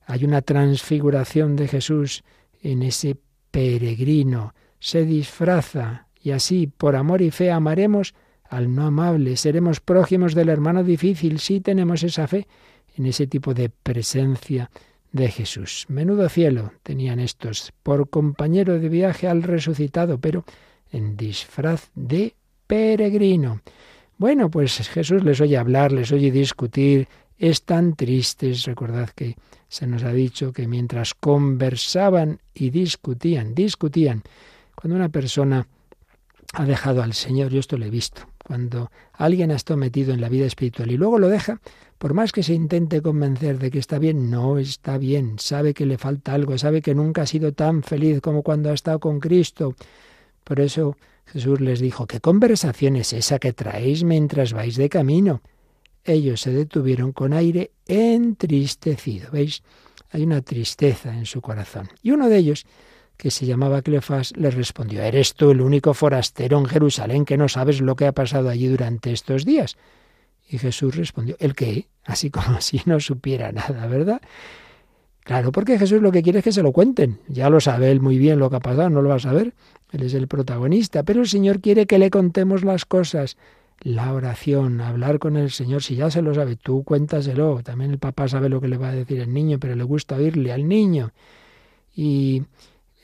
[0.07, 2.25] hay una transfiguración de Jesús
[2.61, 3.17] en ese
[3.53, 4.57] peregrino.
[4.81, 9.37] Se disfraza y así, por amor y fe, amaremos al no amable.
[9.37, 11.39] Seremos prójimos del hermano difícil.
[11.39, 12.49] Sí tenemos esa fe
[12.97, 14.69] en ese tipo de presencia
[15.13, 15.85] de Jesús.
[15.87, 20.45] Menudo cielo tenían estos por compañero de viaje al resucitado, pero
[20.91, 22.35] en disfraz de
[22.67, 23.61] peregrino.
[24.23, 27.09] Bueno, pues Jesús les oye hablar, les oye discutir,
[27.39, 28.67] están tristes.
[28.67, 29.35] Recordad que
[29.67, 34.23] se nos ha dicho que mientras conversaban y discutían, discutían,
[34.77, 35.67] cuando una persona
[36.53, 40.21] ha dejado al Señor, yo esto lo he visto, cuando alguien ha estado metido en
[40.21, 41.61] la vida espiritual y luego lo deja,
[41.99, 45.85] por más que se intente convencer de que está bien, no está bien, sabe que
[45.85, 49.19] le falta algo, sabe que nunca ha sido tan feliz como cuando ha estado con
[49.19, 49.75] Cristo.
[50.45, 55.43] Por eso Jesús les dijo, ¿qué conversación es esa que traéis mientras vais de camino?
[56.05, 59.31] Ellos se detuvieron con aire entristecido.
[59.31, 59.63] ¿Veis?
[60.11, 61.89] Hay una tristeza en su corazón.
[62.03, 62.67] Y uno de ellos,
[63.17, 67.49] que se llamaba Clefas, les respondió, ¿eres tú el único forastero en Jerusalén que no
[67.49, 69.77] sabes lo que ha pasado allí durante estos días?
[70.49, 71.89] Y Jesús respondió, ¿el qué?
[72.05, 74.21] Así como si no supiera nada, ¿verdad?
[75.25, 77.21] Claro, porque Jesús lo que quiere es que se lo cuenten.
[77.29, 79.55] Ya lo sabe él muy bien lo que ha pasado, no lo va a saber.
[79.93, 83.37] Él es el protagonista, pero el Señor quiere que le contemos las cosas.
[83.81, 87.63] La oración, hablar con el Señor, si ya se lo sabe, tú cuéntaselo.
[87.63, 90.17] También el papá sabe lo que le va a decir el niño, pero le gusta
[90.17, 91.13] oírle al niño.
[91.95, 92.43] Y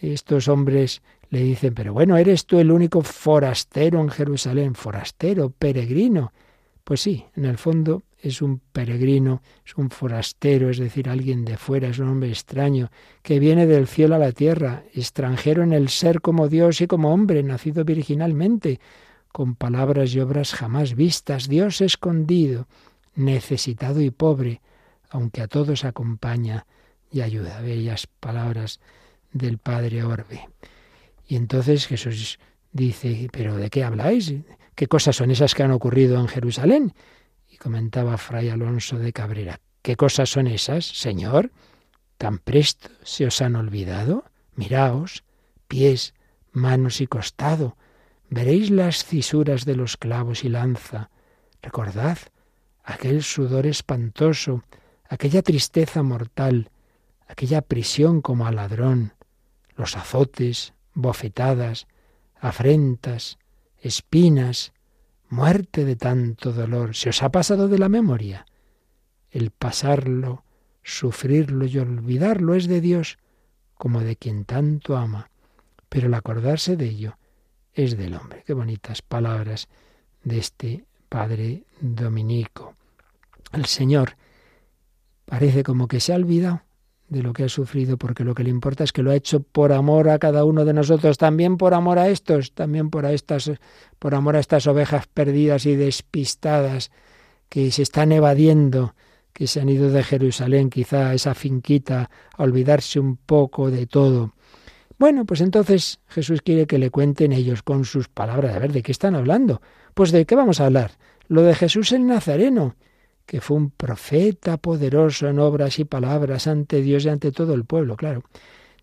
[0.01, 4.75] estos hombres le dicen, pero bueno, ¿eres tú el único forastero en Jerusalén?
[4.75, 6.33] Forastero, peregrino.
[6.85, 11.57] Pues sí, en el fondo es un peregrino, es un forastero, es decir, alguien de
[11.57, 12.91] fuera, es un hombre extraño,
[13.23, 17.13] que viene del cielo a la tierra, extranjero en el ser como Dios y como
[17.13, 18.81] hombre, nacido virginalmente,
[19.33, 22.67] con palabras y obras jamás vistas, Dios escondido,
[23.15, 24.61] necesitado y pobre,
[25.11, 26.67] aunque a todos acompaña
[27.11, 27.61] y ayuda.
[27.61, 28.81] Bellas palabras
[29.33, 30.49] del Padre Orbe.
[31.27, 32.39] Y entonces Jesús
[32.73, 34.35] dice, ¿pero de qué habláis?
[34.75, 36.95] ¿Qué cosas son esas que han ocurrido en Jerusalén?
[37.59, 39.61] Comentaba Fray Alonso de Cabrera.
[39.83, 41.51] ¿Qué cosas son esas, Señor?
[42.17, 44.25] ¿Tan presto se os han olvidado?
[44.55, 45.25] Miraos,
[45.69, 46.15] pies,
[46.53, 47.77] manos y costado.
[48.31, 51.11] Veréis las cisuras de los clavos y lanza.
[51.63, 52.19] Recordad
[52.85, 54.65] aquel sudor espantoso,
[55.09, 56.71] aquella tristeza mortal,
[57.27, 59.13] aquella prisión como a ladrón,
[59.77, 61.87] los azotes, bofetadas,
[62.41, 63.39] afrentas,
[63.79, 64.73] espinas,
[65.29, 68.47] muerte de tanto dolor, ¿se os ha pasado de la memoria?
[69.31, 70.45] El pasarlo,
[70.83, 73.19] sufrirlo y olvidarlo es de Dios,
[73.75, 75.31] como de quien tanto ama,
[75.89, 77.19] pero el acordarse de ello
[77.73, 78.43] es del hombre.
[78.47, 79.69] Qué bonitas palabras
[80.25, 82.75] de este Padre Dominico.
[83.53, 84.17] El Señor
[85.25, 86.63] parece como que se ha olvidado
[87.09, 89.41] de lo que ha sufrido, porque lo que le importa es que lo ha hecho
[89.41, 93.13] por amor a cada uno de nosotros, también por amor a estos, también por a
[93.13, 93.51] estas,
[93.99, 96.91] por amor a estas ovejas perdidas y despistadas
[97.49, 98.95] que se están evadiendo,
[99.33, 103.87] que se han ido de Jerusalén, quizá a esa finquita, a olvidarse un poco de
[103.87, 104.35] todo.
[104.99, 108.57] Bueno, pues entonces Jesús quiere que le cuenten ellos con sus palabras.
[108.57, 109.63] A ver, ¿de qué están hablando?
[109.95, 110.93] Pues de qué vamos a hablar.
[111.29, 112.75] Lo de Jesús el Nazareno
[113.29, 117.67] que fue un profeta poderoso en obras y palabras ante Dios y ante todo el
[117.67, 118.23] pueblo, claro.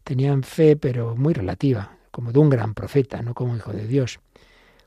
[0.03, 4.19] Tenían fe, pero muy relativa, como de un gran profeta, no como hijo de Dios.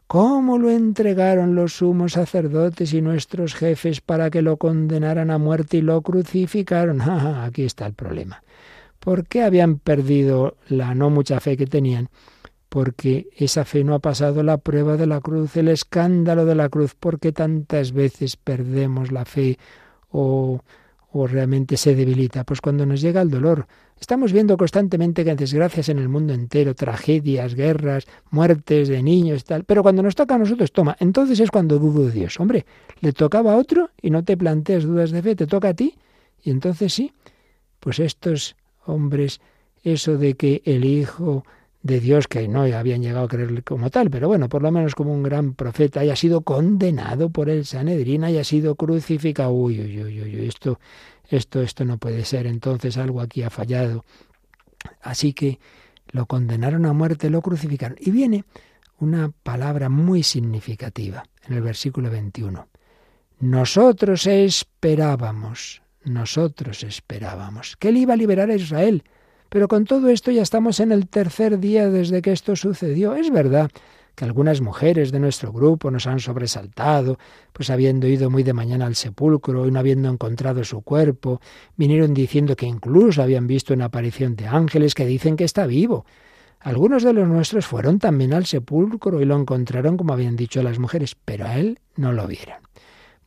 [0.07, 5.79] ¿Cómo lo entregaron los sumos sacerdotes y nuestros jefes para que lo condenaran a muerte
[5.79, 7.01] y lo crucificaron?
[7.03, 8.45] Ah, aquí está el problema.
[9.01, 12.11] ¿Por qué habían perdido la no mucha fe que tenían?
[12.69, 16.69] Porque esa fe no ha pasado la prueba de la cruz, el escándalo de la
[16.69, 19.59] cruz, porque tantas veces perdemos la fe
[20.11, 20.61] o,
[21.11, 22.45] o realmente se debilita.
[22.45, 23.67] Pues cuando nos llega el dolor,
[23.99, 29.45] estamos viendo constantemente que hay desgracias en el mundo entero, tragedias, guerras, muertes de niños
[29.45, 32.39] tal, pero cuando nos toca a nosotros, toma, entonces es cuando dudo de Dios.
[32.39, 32.67] Hombre,
[33.01, 35.95] le tocaba a otro y no te planteas dudas de fe, te toca a ti
[36.43, 37.13] y entonces sí,
[37.81, 39.41] pues estos hombres,
[39.83, 41.45] eso de que el Hijo
[41.83, 44.95] de Dios que no habían llegado a creerle como tal, pero bueno, por lo menos
[44.95, 49.53] como un gran profeta, haya sido condenado por el Sanedrín, haya sido crucificado.
[49.53, 50.81] Uy, uy, uy, uy, esto,
[51.29, 52.47] esto, esto no puede ser.
[52.47, 54.05] Entonces algo aquí ha fallado.
[55.01, 55.59] Así que
[56.11, 57.97] lo condenaron a muerte, lo crucificaron.
[58.01, 58.45] Y viene
[58.99, 62.69] una palabra muy significativa en el versículo 21.
[63.41, 69.05] Nosotros esperábamos, nosotros esperábamos que él iba a liberar a Israel
[69.49, 73.15] pero con todo esto ya estamos en el tercer día desde que esto sucedió.
[73.15, 73.71] Es verdad
[74.15, 77.19] que algunas mujeres de nuestro grupo nos han sobresaltado,
[77.53, 81.41] pues habiendo ido muy de mañana al sepulcro y no habiendo encontrado su cuerpo,
[81.77, 86.05] vinieron diciendo que incluso habían visto una aparición de ángeles que dicen que está vivo.
[86.59, 90.81] Algunos de los nuestros fueron también al sepulcro y lo encontraron como habían dicho las
[90.81, 92.57] mujeres, pero a él no lo vieron.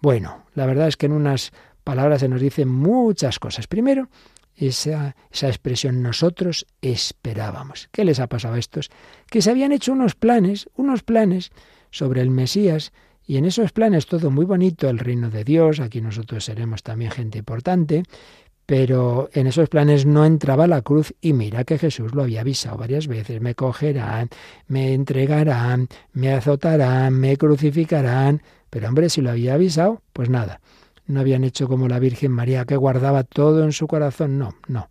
[0.01, 1.53] Bueno, la verdad es que en unas
[1.85, 3.67] palabra se nos dice muchas cosas.
[3.67, 4.09] Primero,
[4.55, 7.89] esa, esa expresión nosotros esperábamos.
[7.91, 8.89] ¿Qué les ha pasado a estos?
[9.29, 11.51] Que se habían hecho unos planes, unos planes
[11.89, 12.91] sobre el Mesías,
[13.25, 17.11] y en esos planes todo muy bonito, el reino de Dios, aquí nosotros seremos también
[17.11, 18.03] gente importante,
[18.65, 22.77] pero en esos planes no entraba la cruz y mira que Jesús lo había avisado
[22.77, 24.29] varias veces, me cogerán,
[24.67, 30.61] me entregarán, me azotarán, me crucificarán, pero hombre, si lo había avisado, pues nada,
[31.11, 34.89] no habían hecho como la Virgen María que guardaba todo en su corazón, no, no.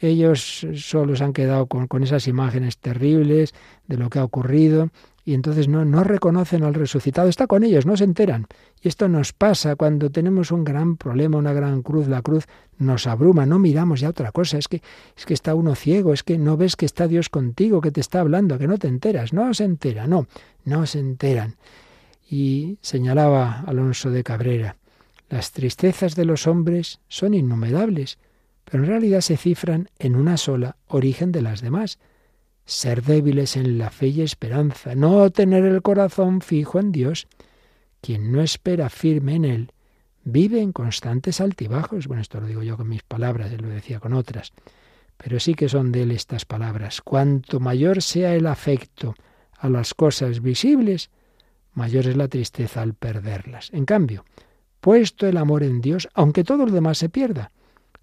[0.00, 3.52] Ellos solo se han quedado con, con esas imágenes terribles
[3.88, 4.90] de lo que ha ocurrido
[5.28, 8.46] y entonces no, no reconocen al resucitado, está con ellos, no se enteran.
[8.80, 12.46] Y esto nos pasa cuando tenemos un gran problema, una gran cruz, la cruz
[12.78, 14.80] nos abruma, no miramos ya otra cosa, es que,
[15.14, 18.00] es que está uno ciego, es que no ves que está Dios contigo, que te
[18.00, 20.26] está hablando, que no te enteras, no se entera, no,
[20.64, 21.56] no se enteran.
[22.30, 24.76] Y señalaba Alonso de Cabrera,
[25.28, 28.18] las tristezas de los hombres son innumerables,
[28.64, 31.98] pero en realidad se cifran en una sola, origen de las demás
[32.68, 37.26] ser débiles en la fe y esperanza, no tener el corazón fijo en Dios.
[38.02, 39.72] Quien no espera firme en Él,
[40.22, 42.06] vive en constantes altibajos.
[42.06, 44.52] Bueno, esto lo digo yo con mis palabras, él lo decía con otras,
[45.16, 47.00] pero sí que son de Él estas palabras.
[47.00, 49.14] Cuanto mayor sea el afecto
[49.56, 51.08] a las cosas visibles,
[51.72, 53.70] mayor es la tristeza al perderlas.
[53.72, 54.26] En cambio,
[54.80, 57.50] puesto el amor en Dios, aunque todo lo demás se pierda,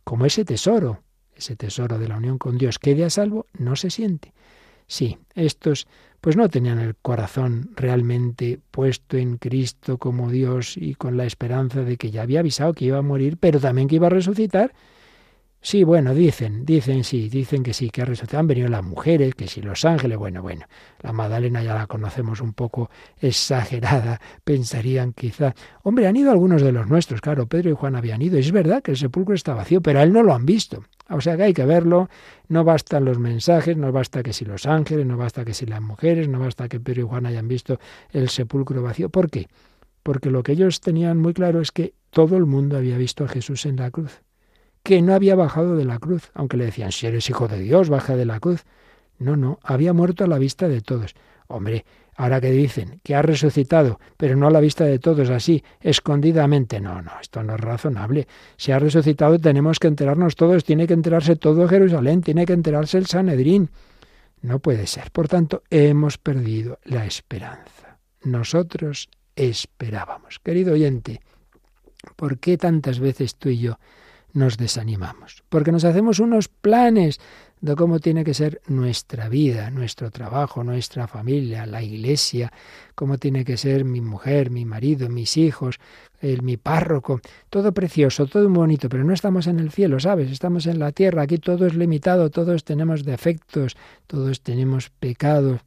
[0.03, 1.03] como ese tesoro,
[1.35, 4.33] ese tesoro de la unión con Dios quede a salvo, no se siente.
[4.87, 5.87] Sí, estos
[6.21, 11.83] pues no tenían el corazón realmente puesto en Cristo como Dios y con la esperanza
[11.83, 14.73] de que ya había avisado que iba a morir, pero también que iba a resucitar.
[15.65, 18.39] Sí, bueno, dicen, dicen sí, dicen que sí, que ha resucitado.
[18.39, 20.67] Han venido las mujeres, que sí, los ángeles, bueno, bueno.
[21.01, 25.55] La Magdalena ya la conocemos un poco exagerada, pensarían quizá.
[25.81, 28.37] Hombre, han ido algunos de los nuestros, claro, Pedro y Juan habían ido.
[28.37, 30.83] Es verdad que el sepulcro está vacío, pero a él no lo han visto.
[31.09, 32.09] O sea que hay que verlo,
[32.47, 35.81] no bastan los mensajes, no basta que si los ángeles, no basta que si las
[35.81, 37.79] mujeres, no basta que Pedro y Juan hayan visto
[38.11, 39.09] el sepulcro vacío.
[39.09, 39.47] ¿Por qué?
[40.03, 43.27] Porque lo que ellos tenían muy claro es que todo el mundo había visto a
[43.27, 44.21] Jesús en la cruz,
[44.85, 47.89] que no había bajado de la cruz, aunque le decían, si eres hijo de Dios,
[47.89, 48.65] baja de la cruz.
[49.17, 51.15] No, no, había muerto a la vista de todos.
[51.47, 51.85] Hombre,
[52.17, 56.79] Ahora que dicen que ha resucitado, pero no a la vista de todos, así, escondidamente.
[56.79, 58.25] No, no, esto no es razonable.
[58.55, 62.97] Si ha resucitado tenemos que enterarnos todos, tiene que enterarse todo Jerusalén, tiene que enterarse
[62.97, 63.69] el Sanedrín.
[64.41, 65.11] No puede ser.
[65.11, 67.97] Por tanto, hemos perdido la esperanza.
[68.23, 70.39] Nosotros esperábamos.
[70.39, 71.19] Querido oyente,
[72.15, 73.77] ¿por qué tantas veces tú y yo
[74.35, 75.43] nos desanimamos?
[75.49, 77.19] Porque nos hacemos unos planes
[77.61, 82.51] de cómo tiene que ser nuestra vida, nuestro trabajo, nuestra familia, la iglesia,
[82.93, 85.79] cómo tiene que ser mi mujer, mi marido, mis hijos,
[86.21, 90.31] el, mi párroco, todo precioso, todo bonito, pero no estamos en el cielo, ¿sabes?
[90.31, 93.75] Estamos en la tierra, aquí todo es limitado, todos tenemos defectos,
[94.05, 95.61] todos tenemos pecados.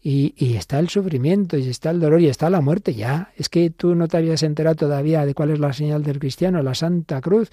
[0.00, 3.32] Y, y, está el sufrimiento, y está el dolor, y está la muerte ya.
[3.36, 6.62] Es que tú no te habías enterado todavía de cuál es la señal del cristiano,
[6.62, 7.50] la Santa Cruz.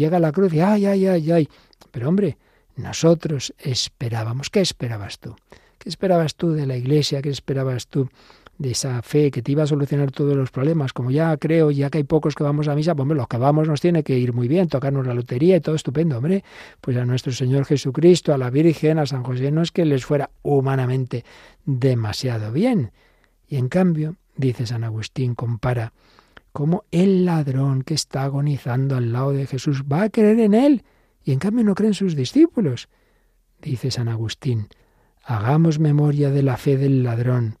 [0.00, 1.48] Llega la cruz y ay, ay, ay, ay.
[1.90, 2.38] Pero hombre,
[2.74, 4.48] nosotros esperábamos.
[4.48, 5.36] ¿Qué esperabas tú?
[5.76, 7.20] ¿Qué esperabas tú de la Iglesia?
[7.20, 8.08] ¿Qué esperabas tú
[8.56, 10.94] de esa fe que te iba a solucionar todos los problemas?
[10.94, 13.36] Como ya creo, ya que hay pocos que vamos a misa, pues hombre, los que
[13.36, 16.44] vamos nos tiene que ir muy bien, tocarnos la lotería y todo estupendo, hombre.
[16.80, 20.06] Pues a nuestro Señor Jesucristo, a la Virgen, a San José, no es que les
[20.06, 21.26] fuera humanamente
[21.66, 22.90] demasiado bien.
[23.48, 25.92] Y en cambio, dice San Agustín, compara
[26.52, 30.84] cómo el ladrón que está agonizando al lado de Jesús va a creer en él
[31.24, 32.88] y en cambio no creen sus discípulos.
[33.60, 34.68] Dice San Agustín,
[35.22, 37.58] hagamos memoria de la fe del ladrón,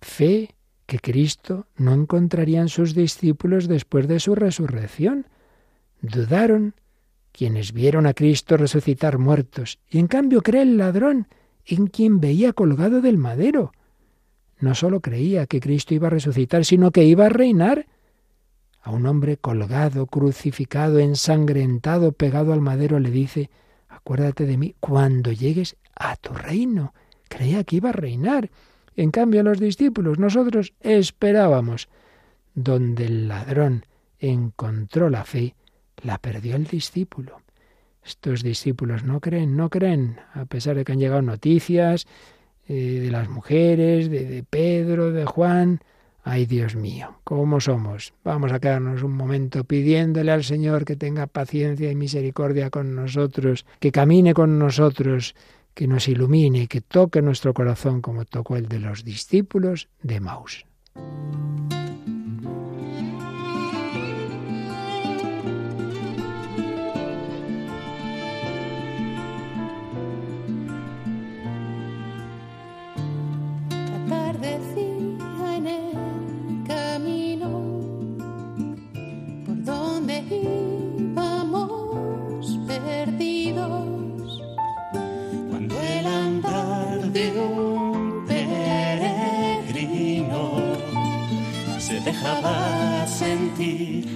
[0.00, 0.54] fe
[0.86, 5.26] que Cristo no encontraría en sus discípulos después de su resurrección.
[6.00, 6.74] Dudaron
[7.32, 11.28] quienes vieron a Cristo resucitar muertos, y en cambio cree el ladrón
[11.66, 13.72] en quien veía colgado del madero.
[14.60, 17.86] No sólo creía que Cristo iba a resucitar, sino que iba a reinar
[18.82, 23.50] a un hombre colgado, crucificado, ensangrentado, pegado al madero, le dice,
[23.88, 26.94] acuérdate de mí cuando llegues a tu reino.
[27.28, 28.50] Creía que iba a reinar.
[28.96, 31.88] En cambio, los discípulos, nosotros esperábamos.
[32.54, 33.84] Donde el ladrón
[34.18, 35.54] encontró la fe,
[36.02, 37.42] la perdió el discípulo.
[38.04, 42.06] Estos discípulos no creen, no creen, a pesar de que han llegado noticias
[42.66, 45.80] eh, de las mujeres, de, de Pedro, de Juan,
[46.30, 48.12] Ay Dios mío, ¿cómo somos?
[48.22, 53.64] Vamos a quedarnos un momento pidiéndole al Señor que tenga paciencia y misericordia con nosotros,
[53.80, 55.34] que camine con nosotros,
[55.72, 60.66] que nos ilumine, que toque nuestro corazón como tocó el de los discípulos de Maus.
[80.30, 81.66] íbamos
[82.66, 84.42] perdidos.
[85.50, 89.62] Cuando el andar de un peregrino
[91.78, 94.06] se dejaba sentir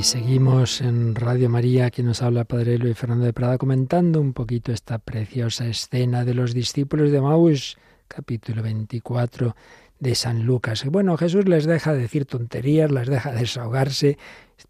[0.00, 4.32] Aquí seguimos en Radio María, aquí nos habla Padre Luis Fernando de Prada comentando un
[4.32, 7.76] poquito esta preciosa escena de los discípulos de Maús,
[8.08, 9.54] capítulo 24
[9.98, 10.86] de San Lucas.
[10.86, 14.16] Bueno, Jesús les deja decir tonterías, les deja desahogarse,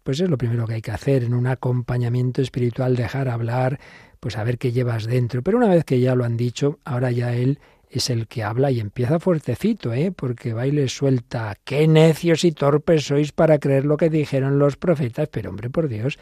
[0.03, 3.79] pues es lo primero que hay que hacer en un acompañamiento espiritual, dejar hablar,
[4.19, 5.43] pues a ver qué llevas dentro.
[5.43, 7.57] Pero una vez que ya lo han dicho, ahora ya él
[7.91, 10.13] es el que habla y empieza fuertecito, ¿eh?
[10.15, 14.59] porque va y les suelta, qué necios y torpes sois para creer lo que dijeron
[14.59, 16.17] los profetas, pero hombre, por Dios,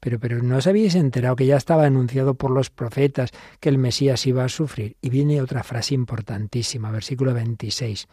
[0.00, 3.78] pero, pero no os habéis enterado que ya estaba anunciado por los profetas que el
[3.78, 4.96] Mesías iba a sufrir.
[5.00, 8.06] Y viene otra frase importantísima, versículo 26.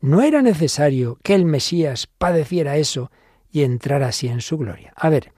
[0.00, 3.12] No era necesario que el Mesías padeciera eso
[3.52, 4.92] y entrara así en su gloria.
[4.96, 5.32] A ver,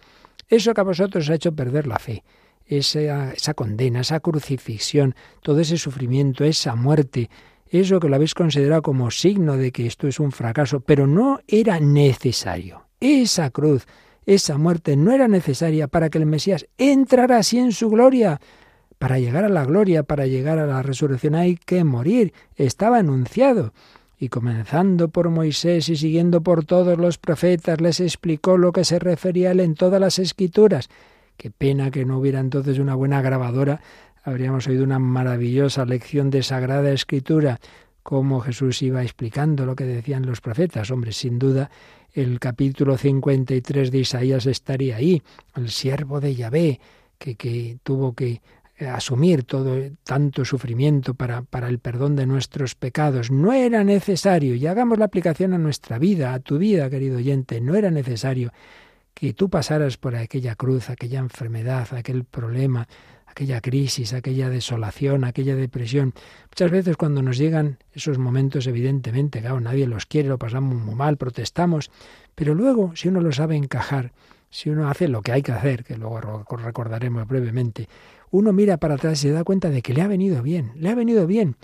[0.49, 2.25] eso que a vosotros os ha hecho perder la fe,
[2.71, 7.29] esa, condena, esa crucifixión, todo ese sufrimiento, esa muerte,
[7.69, 11.41] eso que lo habéis considerado como signo de que esto es un fracaso, pero no
[11.49, 12.87] era necesario.
[13.01, 13.87] Esa cruz,
[14.25, 18.41] esa muerte no era necesaria para que el Mesías entrara así en su gloria.
[18.99, 22.35] Para llegar a la gloria, para llegar a la resurrección hay que morir.
[22.57, 23.73] Estaba anunciado.
[24.19, 28.99] Y comenzando por Moisés y siguiendo por todos los profetas, les explicó lo que se
[28.99, 30.91] refería a él en todas las escrituras.
[31.41, 33.81] Qué pena que no hubiera entonces una buena grabadora.
[34.25, 37.59] Habríamos oído una maravillosa lección de Sagrada Escritura,
[38.03, 40.91] cómo Jesús iba explicando lo que decían los profetas.
[40.91, 41.71] Hombre, sin duda,
[42.13, 45.23] el capítulo 53 de Isaías estaría ahí.
[45.57, 46.79] El siervo de Yahvé,
[47.17, 48.43] que, que tuvo que
[48.93, 53.31] asumir todo tanto sufrimiento para, para el perdón de nuestros pecados.
[53.31, 57.63] No era necesario, y hagamos la aplicación a nuestra vida, a tu vida, querido oyente,
[57.63, 58.53] no era necesario
[59.21, 62.89] que tú pasaras por aquella cruz, aquella enfermedad, aquel problema,
[63.27, 66.15] aquella crisis, aquella desolación, aquella depresión.
[66.49, 70.95] Muchas veces cuando nos llegan esos momentos, evidentemente, claro, nadie los quiere, lo pasamos muy
[70.95, 71.91] mal, protestamos,
[72.35, 74.13] pero luego, si uno lo sabe encajar,
[74.49, 77.91] si uno hace lo que hay que hacer, que luego recordaremos brevemente,
[78.31, 80.89] uno mira para atrás y se da cuenta de que le ha venido bien, le
[80.89, 81.57] ha venido bien.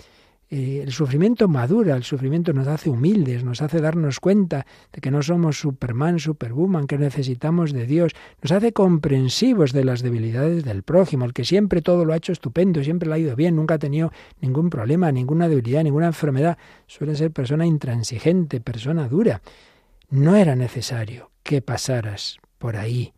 [0.49, 5.11] Eh, el sufrimiento madura, el sufrimiento nos hace humildes, nos hace darnos cuenta de que
[5.11, 10.83] no somos Superman, Superwoman, que necesitamos de Dios, nos hace comprensivos de las debilidades del
[10.83, 13.73] prójimo, el que siempre todo lo ha hecho estupendo, siempre le ha ido bien, nunca
[13.73, 19.41] ha tenido ningún problema, ninguna debilidad, ninguna enfermedad, suele ser persona intransigente, persona dura.
[20.09, 23.13] No era necesario que pasaras por ahí.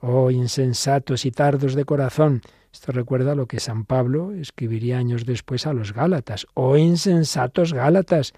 [0.00, 2.40] Oh, insensatos y tardos de corazón,
[2.74, 6.48] esto recuerda lo que San Pablo escribiría años después a los Gálatas.
[6.54, 8.32] Oh insensatos Gálatas,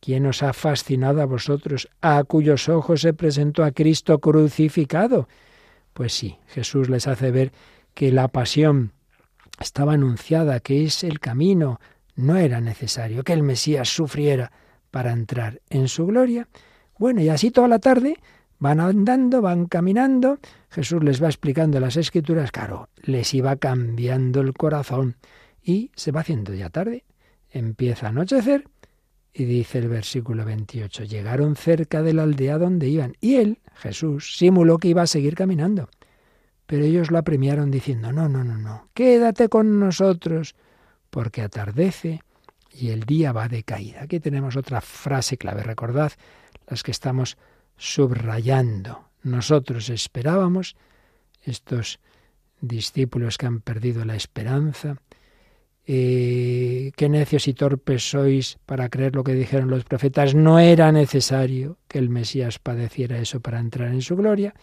[0.00, 5.28] ¿quién os ha fascinado a vosotros, a cuyos ojos se presentó a Cristo crucificado?
[5.92, 7.52] Pues sí, Jesús les hace ver
[7.94, 8.90] que la pasión
[9.60, 11.78] estaba anunciada, que es el camino,
[12.16, 14.50] no era necesario que el Mesías sufriera
[14.90, 16.48] para entrar en su gloria.
[16.98, 18.16] Bueno, y así toda la tarde
[18.58, 20.40] van andando, van caminando,
[20.76, 25.16] Jesús les va explicando las escrituras, claro, les iba cambiando el corazón
[25.62, 27.06] y se va haciendo ya tarde.
[27.48, 28.68] Empieza a anochecer
[29.32, 34.36] y dice el versículo 28, llegaron cerca de la aldea donde iban y él, Jesús,
[34.36, 35.88] simuló que iba a seguir caminando.
[36.66, 40.56] Pero ellos lo apremiaron diciendo, no, no, no, no, quédate con nosotros,
[41.08, 42.20] porque atardece
[42.70, 44.02] y el día va de caída.
[44.02, 46.12] Aquí tenemos otra frase clave, recordad
[46.68, 47.38] las que estamos
[47.78, 49.06] subrayando.
[49.26, 50.76] Nosotros esperábamos,
[51.42, 51.98] estos
[52.60, 54.98] discípulos que han perdido la esperanza,
[55.84, 60.36] eh, qué necios y torpes sois para creer lo que dijeron los profetas.
[60.36, 64.54] No era necesario que el Mesías padeciera eso para entrar en su gloria.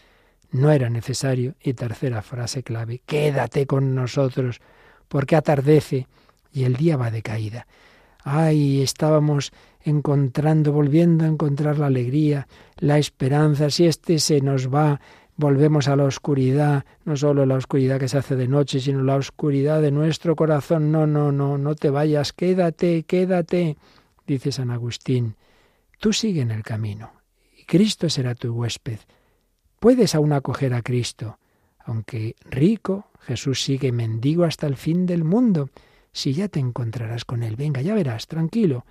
[0.51, 1.55] No era necesario.
[1.61, 4.61] Y tercera frase clave, quédate con nosotros,
[5.09, 6.07] porque atardece
[6.53, 7.67] y el día va de caída.
[8.23, 9.51] Ay, estábamos
[9.81, 12.47] encontrando, volviendo a encontrar la alegría,
[12.77, 13.69] la esperanza.
[13.69, 15.01] Si este se nos va,
[15.35, 19.15] volvemos a la oscuridad, no solo la oscuridad que se hace de noche, sino la
[19.15, 20.91] oscuridad de nuestro corazón.
[20.91, 23.77] No, no, no, no te vayas, quédate, quédate,
[24.25, 25.35] dice San Agustín.
[25.99, 27.11] Tú sigue en el camino
[27.57, 28.99] y Cristo será tu huésped.
[29.79, 31.39] Puedes aún acoger a Cristo.
[31.85, 35.69] Aunque rico, Jesús sigue mendigo hasta el fin del mundo
[36.13, 37.55] si ya te encontrarás con Él.
[37.55, 38.85] Venga, ya verás, tranquilo.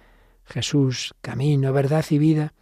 [0.44, 2.52] Jesús, camino, verdad y vida,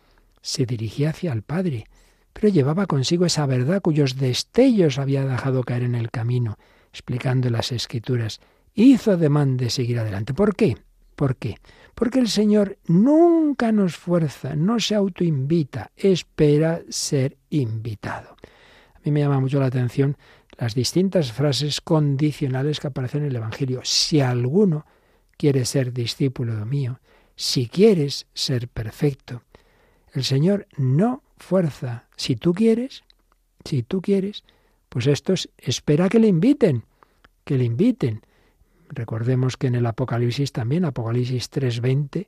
[0.42, 1.86] se dirigía hacia el Padre,
[2.32, 6.58] pero llevaba consigo esa verdad cuyos destellos había dejado caer en el camino,
[6.92, 8.40] explicando las Escrituras.
[8.74, 10.34] Hizo demanda de seguir adelante.
[10.34, 10.76] ¿Por qué?
[11.16, 11.56] ¿Por qué?
[11.94, 18.36] Porque el Señor nunca nos fuerza, no se autoinvita, espera ser invitado.
[18.94, 20.16] A mí me llama mucho la atención
[20.60, 23.80] las distintas frases condicionales que aparecen en el Evangelio.
[23.82, 24.84] Si alguno
[25.38, 27.00] quiere ser discípulo mío,
[27.34, 29.42] si quieres ser perfecto,
[30.12, 32.08] el Señor no fuerza.
[32.14, 33.04] Si tú quieres,
[33.64, 34.44] si tú quieres,
[34.90, 36.84] pues estos espera que le inviten,
[37.44, 38.20] que le inviten.
[38.90, 42.26] Recordemos que en el Apocalipsis también, Apocalipsis 3:20,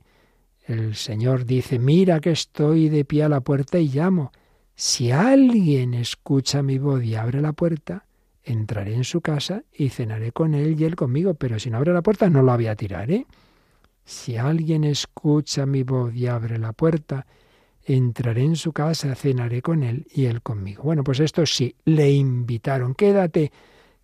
[0.65, 4.31] el Señor dice, mira que estoy de pie a la puerta y llamo.
[4.75, 8.07] Si alguien escucha mi voz y abre la puerta,
[8.43, 11.93] entraré en su casa y cenaré con él y él conmigo, pero si no abre
[11.93, 13.25] la puerta no lo había a tirar, ¿eh?
[14.05, 17.25] Si alguien escucha mi voz y abre la puerta,
[17.85, 20.83] entraré en su casa, cenaré con él y él conmigo.
[20.83, 23.51] Bueno, pues esto sí, le invitaron, quédate,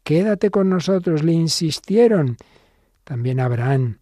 [0.03, 2.37] quédate con nosotros, le insistieron.
[3.03, 3.99] También Abraham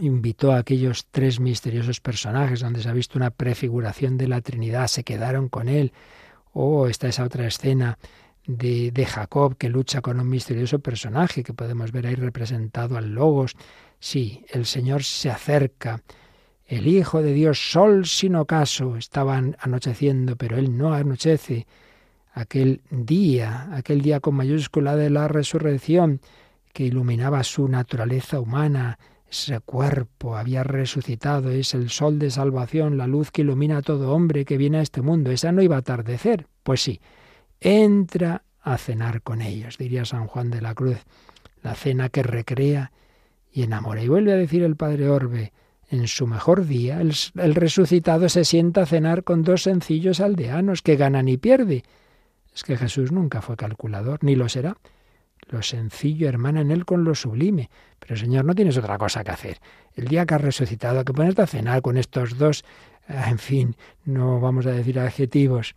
[0.00, 4.86] invitó a aquellos tres misteriosos personajes donde se ha visto una prefiguración de la Trinidad,
[4.86, 5.92] se quedaron con él.
[6.52, 7.98] Oh, está esa otra escena
[8.48, 13.54] de, Jacob que lucha con un misterioso personaje que podemos ver ahí representado al Logos.
[14.00, 16.02] Sí, el Señor se acerca.
[16.66, 21.66] El Hijo de Dios, sol sin ocaso, estaban anocheciendo, pero Él no anochece.
[22.32, 26.20] Aquel día, aquel día con mayúscula de la resurrección,
[26.72, 28.98] que iluminaba su naturaleza humana,
[29.30, 34.12] ese cuerpo había resucitado, es el sol de salvación, la luz que ilumina a todo
[34.12, 35.30] hombre que viene a este mundo.
[35.30, 36.46] Esa no iba a atardecer.
[36.62, 37.00] Pues sí,
[37.60, 40.98] entra a cenar con ellos, diría San Juan de la Cruz,
[41.62, 42.92] la cena que recrea
[43.52, 44.02] y enamora.
[44.02, 45.52] Y vuelve a decir el Padre Orbe,
[45.90, 50.96] en su mejor día, el, resucitado se sienta a cenar con dos sencillos aldeanos que
[50.96, 51.82] ganan y pierde.
[52.54, 54.76] Es que Jesús nunca fue calculador, ni lo será.
[55.48, 57.70] Lo sencillo hermana en él con lo sublime.
[58.00, 59.60] Pero Señor, no tienes otra cosa que hacer.
[59.94, 62.64] El día que has resucitado, que ponerte a cenar con estos dos,
[63.08, 65.74] en fin, no vamos a decir adjetivos,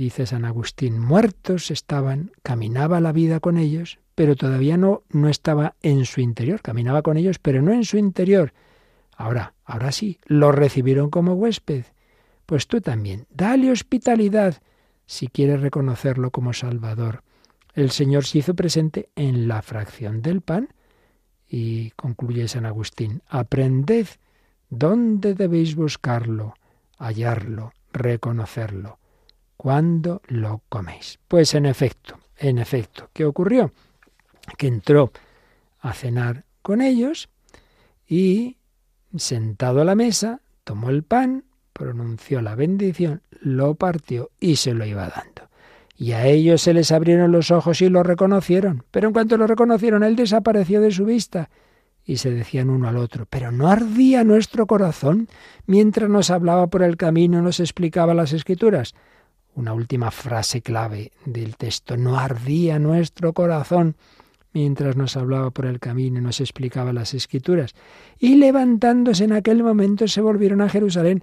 [0.00, 5.76] dice San Agustín, muertos estaban, caminaba la vida con ellos, pero todavía no, no estaba
[5.82, 8.54] en su interior, caminaba con ellos, pero no en su interior.
[9.14, 11.84] Ahora, ahora sí, lo recibieron como huésped.
[12.46, 14.62] Pues tú también, dale hospitalidad
[15.04, 17.22] si quieres reconocerlo como Salvador.
[17.74, 20.68] El Señor se hizo presente en la fracción del pan
[21.46, 24.06] y concluye San Agustín, aprended
[24.70, 26.54] dónde debéis buscarlo,
[26.96, 28.99] hallarlo, reconocerlo
[29.60, 31.18] cuando lo coméis.
[31.28, 33.74] Pues en efecto, en efecto, ¿qué ocurrió?
[34.56, 35.12] Que entró
[35.80, 37.28] a cenar con ellos
[38.08, 38.56] y,
[39.14, 41.44] sentado a la mesa, tomó el pan,
[41.74, 45.50] pronunció la bendición, lo partió y se lo iba dando.
[45.94, 48.84] Y a ellos se les abrieron los ojos y lo reconocieron.
[48.90, 51.50] Pero en cuanto lo reconocieron, él desapareció de su vista.
[52.02, 55.28] Y se decían uno al otro, pero no ardía nuestro corazón
[55.66, 58.94] mientras nos hablaba por el camino, nos explicaba las escrituras
[59.54, 61.96] una última frase clave del texto.
[61.96, 63.96] No ardía nuestro corazón
[64.52, 67.74] mientras nos hablaba por el camino y nos explicaba las escrituras.
[68.18, 71.22] Y levantándose en aquel momento se volvieron a Jerusalén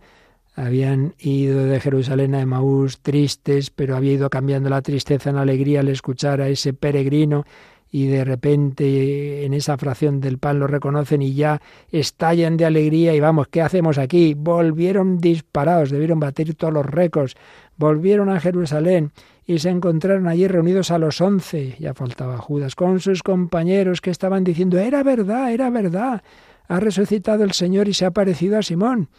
[0.57, 5.81] habían ido de Jerusalén a Emaús tristes, pero había ido cambiando la tristeza en alegría
[5.81, 7.45] al escuchar a ese peregrino
[7.91, 11.61] y de repente en esa fracción del pan lo reconocen y ya
[11.91, 14.33] estallan de alegría y vamos, ¿qué hacemos aquí?
[14.33, 17.35] Volvieron disparados, debieron batir todos los récords,
[17.77, 19.11] volvieron a Jerusalén
[19.45, 24.09] y se encontraron allí reunidos a los once, ya faltaba Judas, con sus compañeros que
[24.09, 26.21] estaban diciendo, era verdad, era verdad,
[26.67, 29.09] ha resucitado el Señor y se ha aparecido a Simón.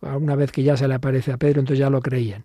[0.00, 2.42] Una vez que ya se le aparece a Pedro, entonces ya lo creían.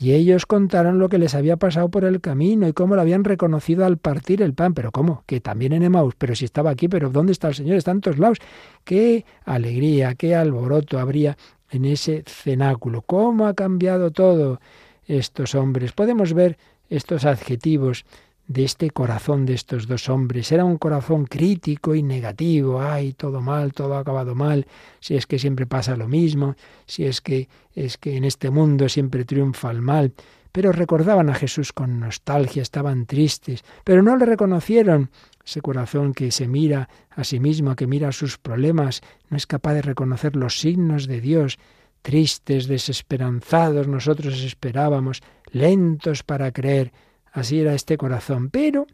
[0.00, 3.24] Y ellos contaron lo que les había pasado por el camino y cómo lo habían
[3.24, 4.72] reconocido al partir el pan.
[4.72, 5.24] Pero ¿cómo?
[5.26, 7.76] Que también en Emaús, pero si estaba aquí, pero ¿dónde está el Señor?
[7.76, 8.38] Está en todos lados.
[8.84, 11.36] Qué alegría, qué alboroto habría
[11.70, 13.02] en ese cenáculo.
[13.02, 14.60] ¿Cómo ha cambiado todo
[15.06, 15.90] estos hombres?
[15.90, 18.04] Podemos ver estos adjetivos
[18.48, 20.50] de este corazón de estos dos hombres.
[20.50, 22.80] Era un corazón crítico y negativo.
[22.80, 24.66] Ay, todo mal, todo ha acabado mal.
[25.00, 28.88] Si es que siempre pasa lo mismo, si es que es que en este mundo
[28.88, 30.14] siempre triunfa el mal.
[30.50, 35.10] Pero recordaban a Jesús con nostalgia, estaban tristes, pero no le reconocieron.
[35.44, 39.74] Ese corazón que se mira a sí mismo, que mira sus problemas, no es capaz
[39.74, 41.58] de reconocer los signos de Dios.
[42.00, 45.22] Tristes, desesperanzados, nosotros esperábamos,
[45.52, 46.92] lentos para creer
[47.38, 48.50] Así era este corazón.
[48.50, 48.86] Pero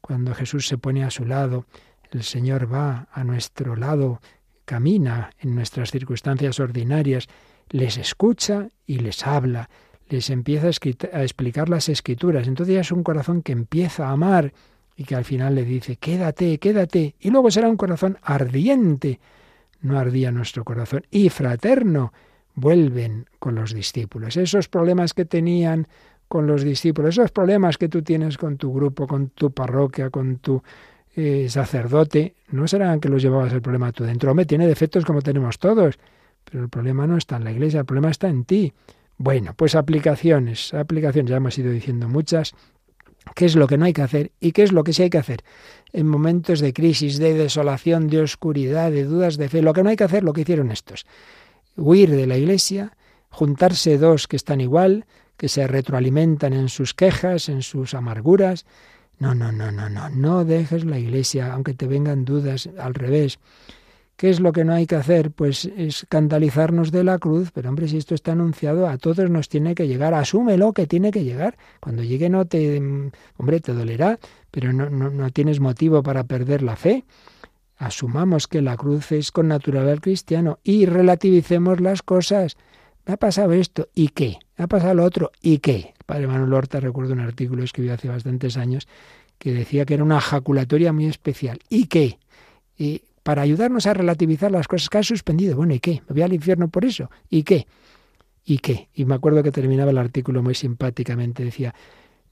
[0.00, 1.66] cuando Jesús se pone a su lado,
[2.10, 4.20] el Señor va a nuestro lado,
[4.64, 7.28] camina en nuestras circunstancias ordinarias,
[7.70, 9.70] les escucha y les habla,
[10.08, 12.48] les empieza a explicar las escrituras.
[12.48, 14.52] Entonces ya es un corazón que empieza a amar
[14.96, 17.14] y que al final le dice, quédate, quédate.
[17.20, 19.20] Y luego será un corazón ardiente.
[19.80, 21.06] No ardía nuestro corazón.
[21.10, 22.12] Y fraterno.
[22.54, 24.36] Vuelven con los discípulos.
[24.36, 25.88] Esos problemas que tenían
[26.32, 30.38] con los discípulos, esos problemas que tú tienes con tu grupo, con tu parroquia, con
[30.38, 30.62] tu
[31.14, 34.30] eh, sacerdote, no serán que los llevabas el problema tú dentro.
[34.30, 35.98] Hombre, tiene defectos como tenemos todos,
[36.42, 38.72] pero el problema no está en la iglesia, el problema está en ti.
[39.18, 42.54] Bueno, pues aplicaciones, aplicaciones, ya hemos ido diciendo muchas.
[43.34, 45.10] ¿Qué es lo que no hay que hacer y qué es lo que sí hay
[45.10, 45.44] que hacer?
[45.92, 49.90] En momentos de crisis, de desolación, de oscuridad, de dudas de fe, lo que no
[49.90, 51.04] hay que hacer, lo que hicieron estos.
[51.76, 52.96] Huir de la iglesia,
[53.28, 55.04] juntarse dos que están igual,
[55.42, 58.64] que se retroalimentan en sus quejas, en sus amarguras.
[59.18, 63.40] No, no, no, no, no, no dejes la iglesia, aunque te vengan dudas, al revés.
[64.14, 65.32] ¿Qué es lo que no hay que hacer?
[65.32, 69.74] Pues escandalizarnos de la cruz, pero hombre, si esto está anunciado, a todos nos tiene
[69.74, 71.58] que llegar, asúmelo que tiene que llegar.
[71.80, 72.80] Cuando llegue no te,
[73.36, 74.20] hombre, te dolerá,
[74.52, 77.04] pero no, no, no tienes motivo para perder la fe.
[77.78, 82.56] Asumamos que la cruz es con natural al cristiano y relativicemos las cosas
[83.04, 84.38] me ha pasado esto, ¿y qué?
[84.62, 85.92] Ha pasado lo otro, ¿y qué?
[85.98, 88.86] El padre Manuel Horta, recuerdo un artículo que escribió hace bastantes años,
[89.36, 91.58] que decía que era una jaculatoria muy especial.
[91.68, 92.20] ¿Y qué?
[92.78, 95.56] Y para ayudarnos a relativizar las cosas que ha suspendido.
[95.56, 96.02] Bueno, ¿y qué?
[96.08, 97.10] ¿Me voy al infierno por eso?
[97.28, 97.66] ¿Y qué?
[98.44, 98.88] ¿Y qué?
[98.94, 101.44] Y me acuerdo que terminaba el artículo muy simpáticamente.
[101.44, 101.74] Decía,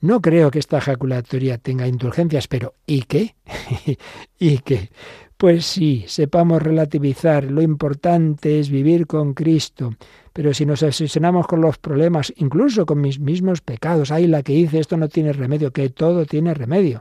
[0.00, 3.34] no creo que esta jaculatoria tenga indulgencias, pero ¿y qué?
[4.38, 4.90] ¿Y qué?
[5.36, 7.50] Pues sí, sepamos relativizar.
[7.50, 9.94] Lo importante es vivir con Cristo.
[10.32, 14.52] Pero si nos obsesionamos con los problemas, incluso con mis mismos pecados, hay la que
[14.52, 17.00] dice esto no tiene remedio, que todo tiene remedio.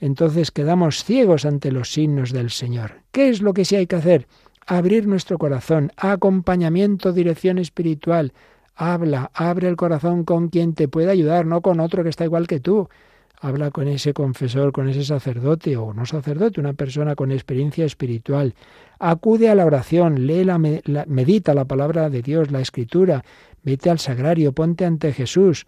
[0.00, 3.02] Entonces quedamos ciegos ante los signos del Señor.
[3.12, 4.26] ¿Qué es lo que sí hay que hacer?
[4.66, 8.32] Abrir nuestro corazón, acompañamiento, dirección espiritual.
[8.74, 12.46] Habla, abre el corazón con quien te puede ayudar, no con otro que está igual
[12.48, 12.88] que tú
[13.44, 18.54] habla con ese confesor, con ese sacerdote o no sacerdote, una persona con experiencia espiritual.
[18.98, 23.22] Acude a la oración, lee la, medita la palabra de Dios, la escritura,
[23.62, 25.66] vete al sagrario, ponte ante Jesús.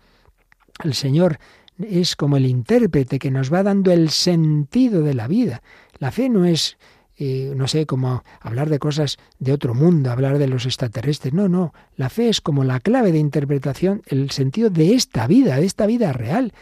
[0.83, 1.39] El Señor
[1.79, 5.63] es como el intérprete que nos va dando el sentido de la vida.
[5.99, 6.79] La fe no es
[7.19, 11.33] eh, no sé, como hablar de cosas de otro mundo, hablar de los extraterrestres.
[11.33, 11.73] No, no.
[11.97, 15.87] La fe es como la clave de interpretación, el sentido de esta vida, de esta
[15.87, 16.53] vida real.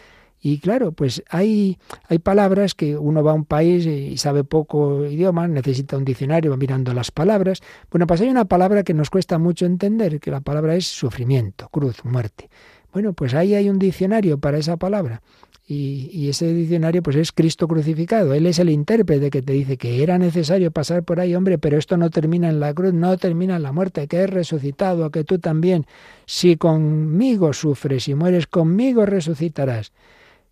[0.47, 5.07] Y claro, pues hay, hay palabras que uno va a un país y sabe poco
[5.07, 7.63] idioma, necesita un diccionario, va mirando las palabras.
[7.91, 11.71] Bueno, pues hay una palabra que nos cuesta mucho entender, que la palabra es sufrimiento,
[11.71, 12.51] cruz, muerte.
[12.93, 15.23] Bueno, pues ahí hay un diccionario para esa palabra.
[15.67, 18.35] Y, y, ese diccionario pues es Cristo crucificado.
[18.35, 21.79] Él es el intérprete que te dice que era necesario pasar por ahí, hombre, pero
[21.79, 25.25] esto no termina en la cruz, no termina en la muerte, que es resucitado, que
[25.25, 25.87] tú también,
[26.27, 29.91] si conmigo sufres y mueres conmigo, resucitarás.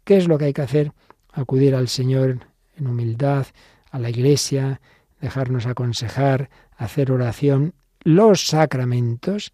[0.04, 0.92] ¿Qué es lo que hay que hacer?
[1.32, 2.38] Acudir al Señor
[2.76, 3.46] en humildad,
[3.90, 4.80] a la iglesia,
[5.20, 7.74] dejarnos aconsejar, hacer oración.
[8.02, 9.52] Los sacramentos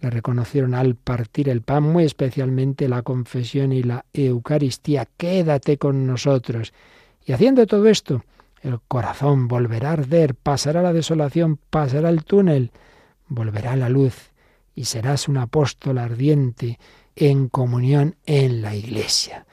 [0.00, 5.06] le reconocieron al partir el pan, muy especialmente la confesión y la Eucaristía.
[5.16, 6.72] Quédate con nosotros.
[7.24, 8.24] Y haciendo todo esto,
[8.62, 12.72] el corazón volverá a arder, pasará la desolación, pasará el túnel,
[13.28, 14.30] volverá la luz
[14.74, 16.78] y serás un apóstol ardiente
[17.14, 19.46] en comunión en la Iglesia.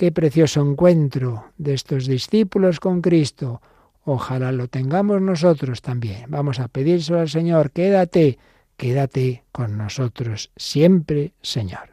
[0.00, 3.60] Qué precioso encuentro de estos discípulos con Cristo.
[4.06, 6.24] Ojalá lo tengamos nosotros también.
[6.28, 8.38] Vamos a pedírselo al Señor, quédate,
[8.78, 11.90] quédate con nosotros siempre, Señor.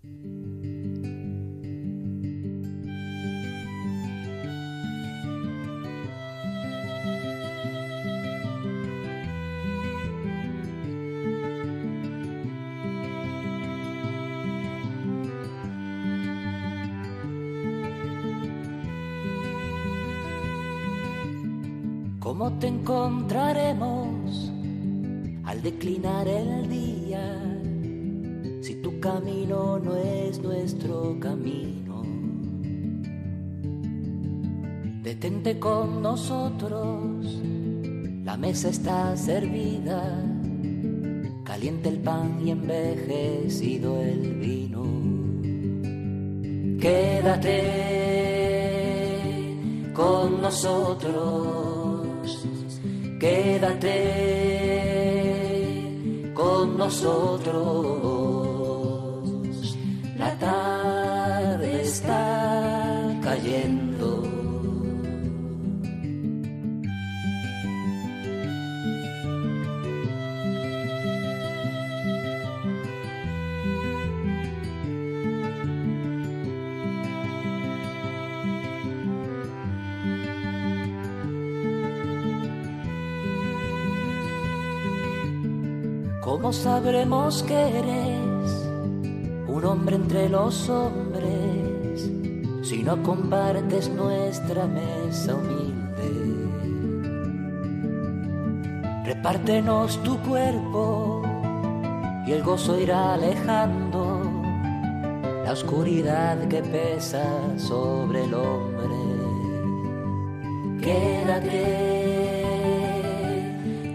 [22.37, 24.51] ¿Cómo te encontraremos
[25.43, 27.35] al declinar el día
[28.61, 32.03] si tu camino no es nuestro camino?
[35.01, 37.41] Detente con nosotros,
[38.23, 40.23] la mesa está servida,
[41.43, 44.83] caliente el pan y envejecido el vino.
[46.79, 47.63] Quédate
[49.95, 51.76] con nosotros
[53.19, 53.97] quédate
[56.33, 57.57] con nosotros.
[60.17, 63.96] La tarde está cayendo.
[86.37, 88.69] ¿Cómo sabremos que eres
[89.47, 92.11] un hombre entre los hombres
[92.61, 96.11] si no compartes nuestra mesa humilde?
[99.03, 101.23] Repártenos tu cuerpo
[102.27, 104.21] y el gozo irá alejando
[105.43, 107.25] la oscuridad que pesa
[107.57, 108.95] sobre el hombre.
[110.83, 111.97] Quédate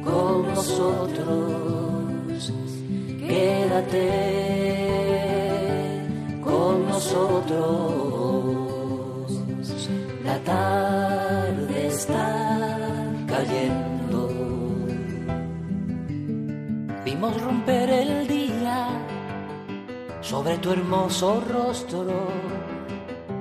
[0.03, 1.82] con nosotros
[3.33, 4.09] quédate
[6.45, 7.67] con nosotros.
[10.25, 12.29] La tarde está
[13.27, 14.21] cayendo.
[17.05, 18.79] Vimos romper el día
[20.21, 22.29] sobre tu hermoso rostro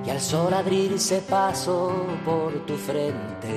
[0.04, 3.54] y al sol abrirse paso por tu frente.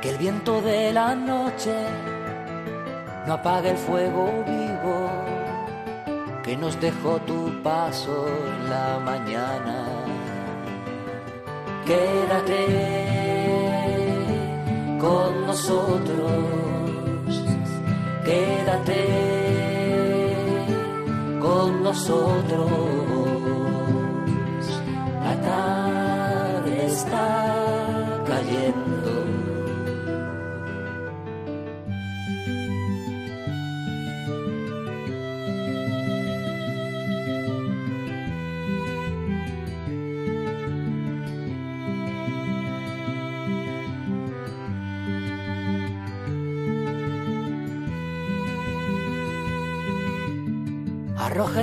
[0.00, 1.74] Que el viento de la noche
[3.30, 5.08] no apaga el fuego vivo
[6.42, 9.76] que nos dejó tu paso en la mañana.
[11.86, 12.62] Quédate
[14.98, 16.32] con nosotros,
[18.24, 19.00] quédate
[21.40, 23.09] con nosotros.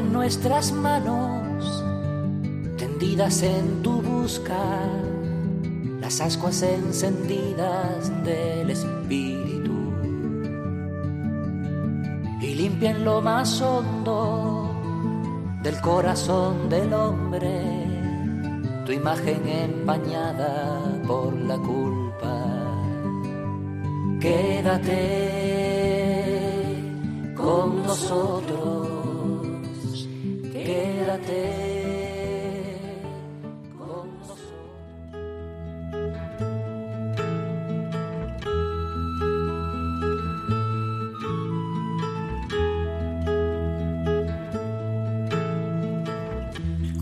[0.02, 1.84] Nuestras manos,
[2.78, 4.58] tendidas en tu busca,
[6.00, 9.74] las ascuas encendidas del Espíritu.
[12.41, 14.72] Y limpia en lo más hondo
[15.64, 17.88] del corazón del hombre
[18.88, 22.36] tu imagen empañada por la culpa.
[24.22, 24.93] Quédate
[27.36, 28.57] con nosotros
[31.18, 32.78] quédate
[33.78, 34.47] con nosotros.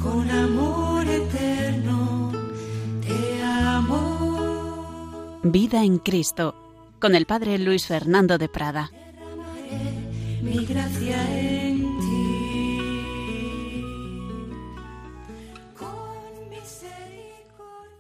[0.01, 2.32] Con amor eterno
[3.01, 5.39] te amo.
[5.43, 6.55] Vida en Cristo,
[6.99, 8.91] con el Padre Luis Fernando de Prada.
[10.41, 11.64] Mi gracia en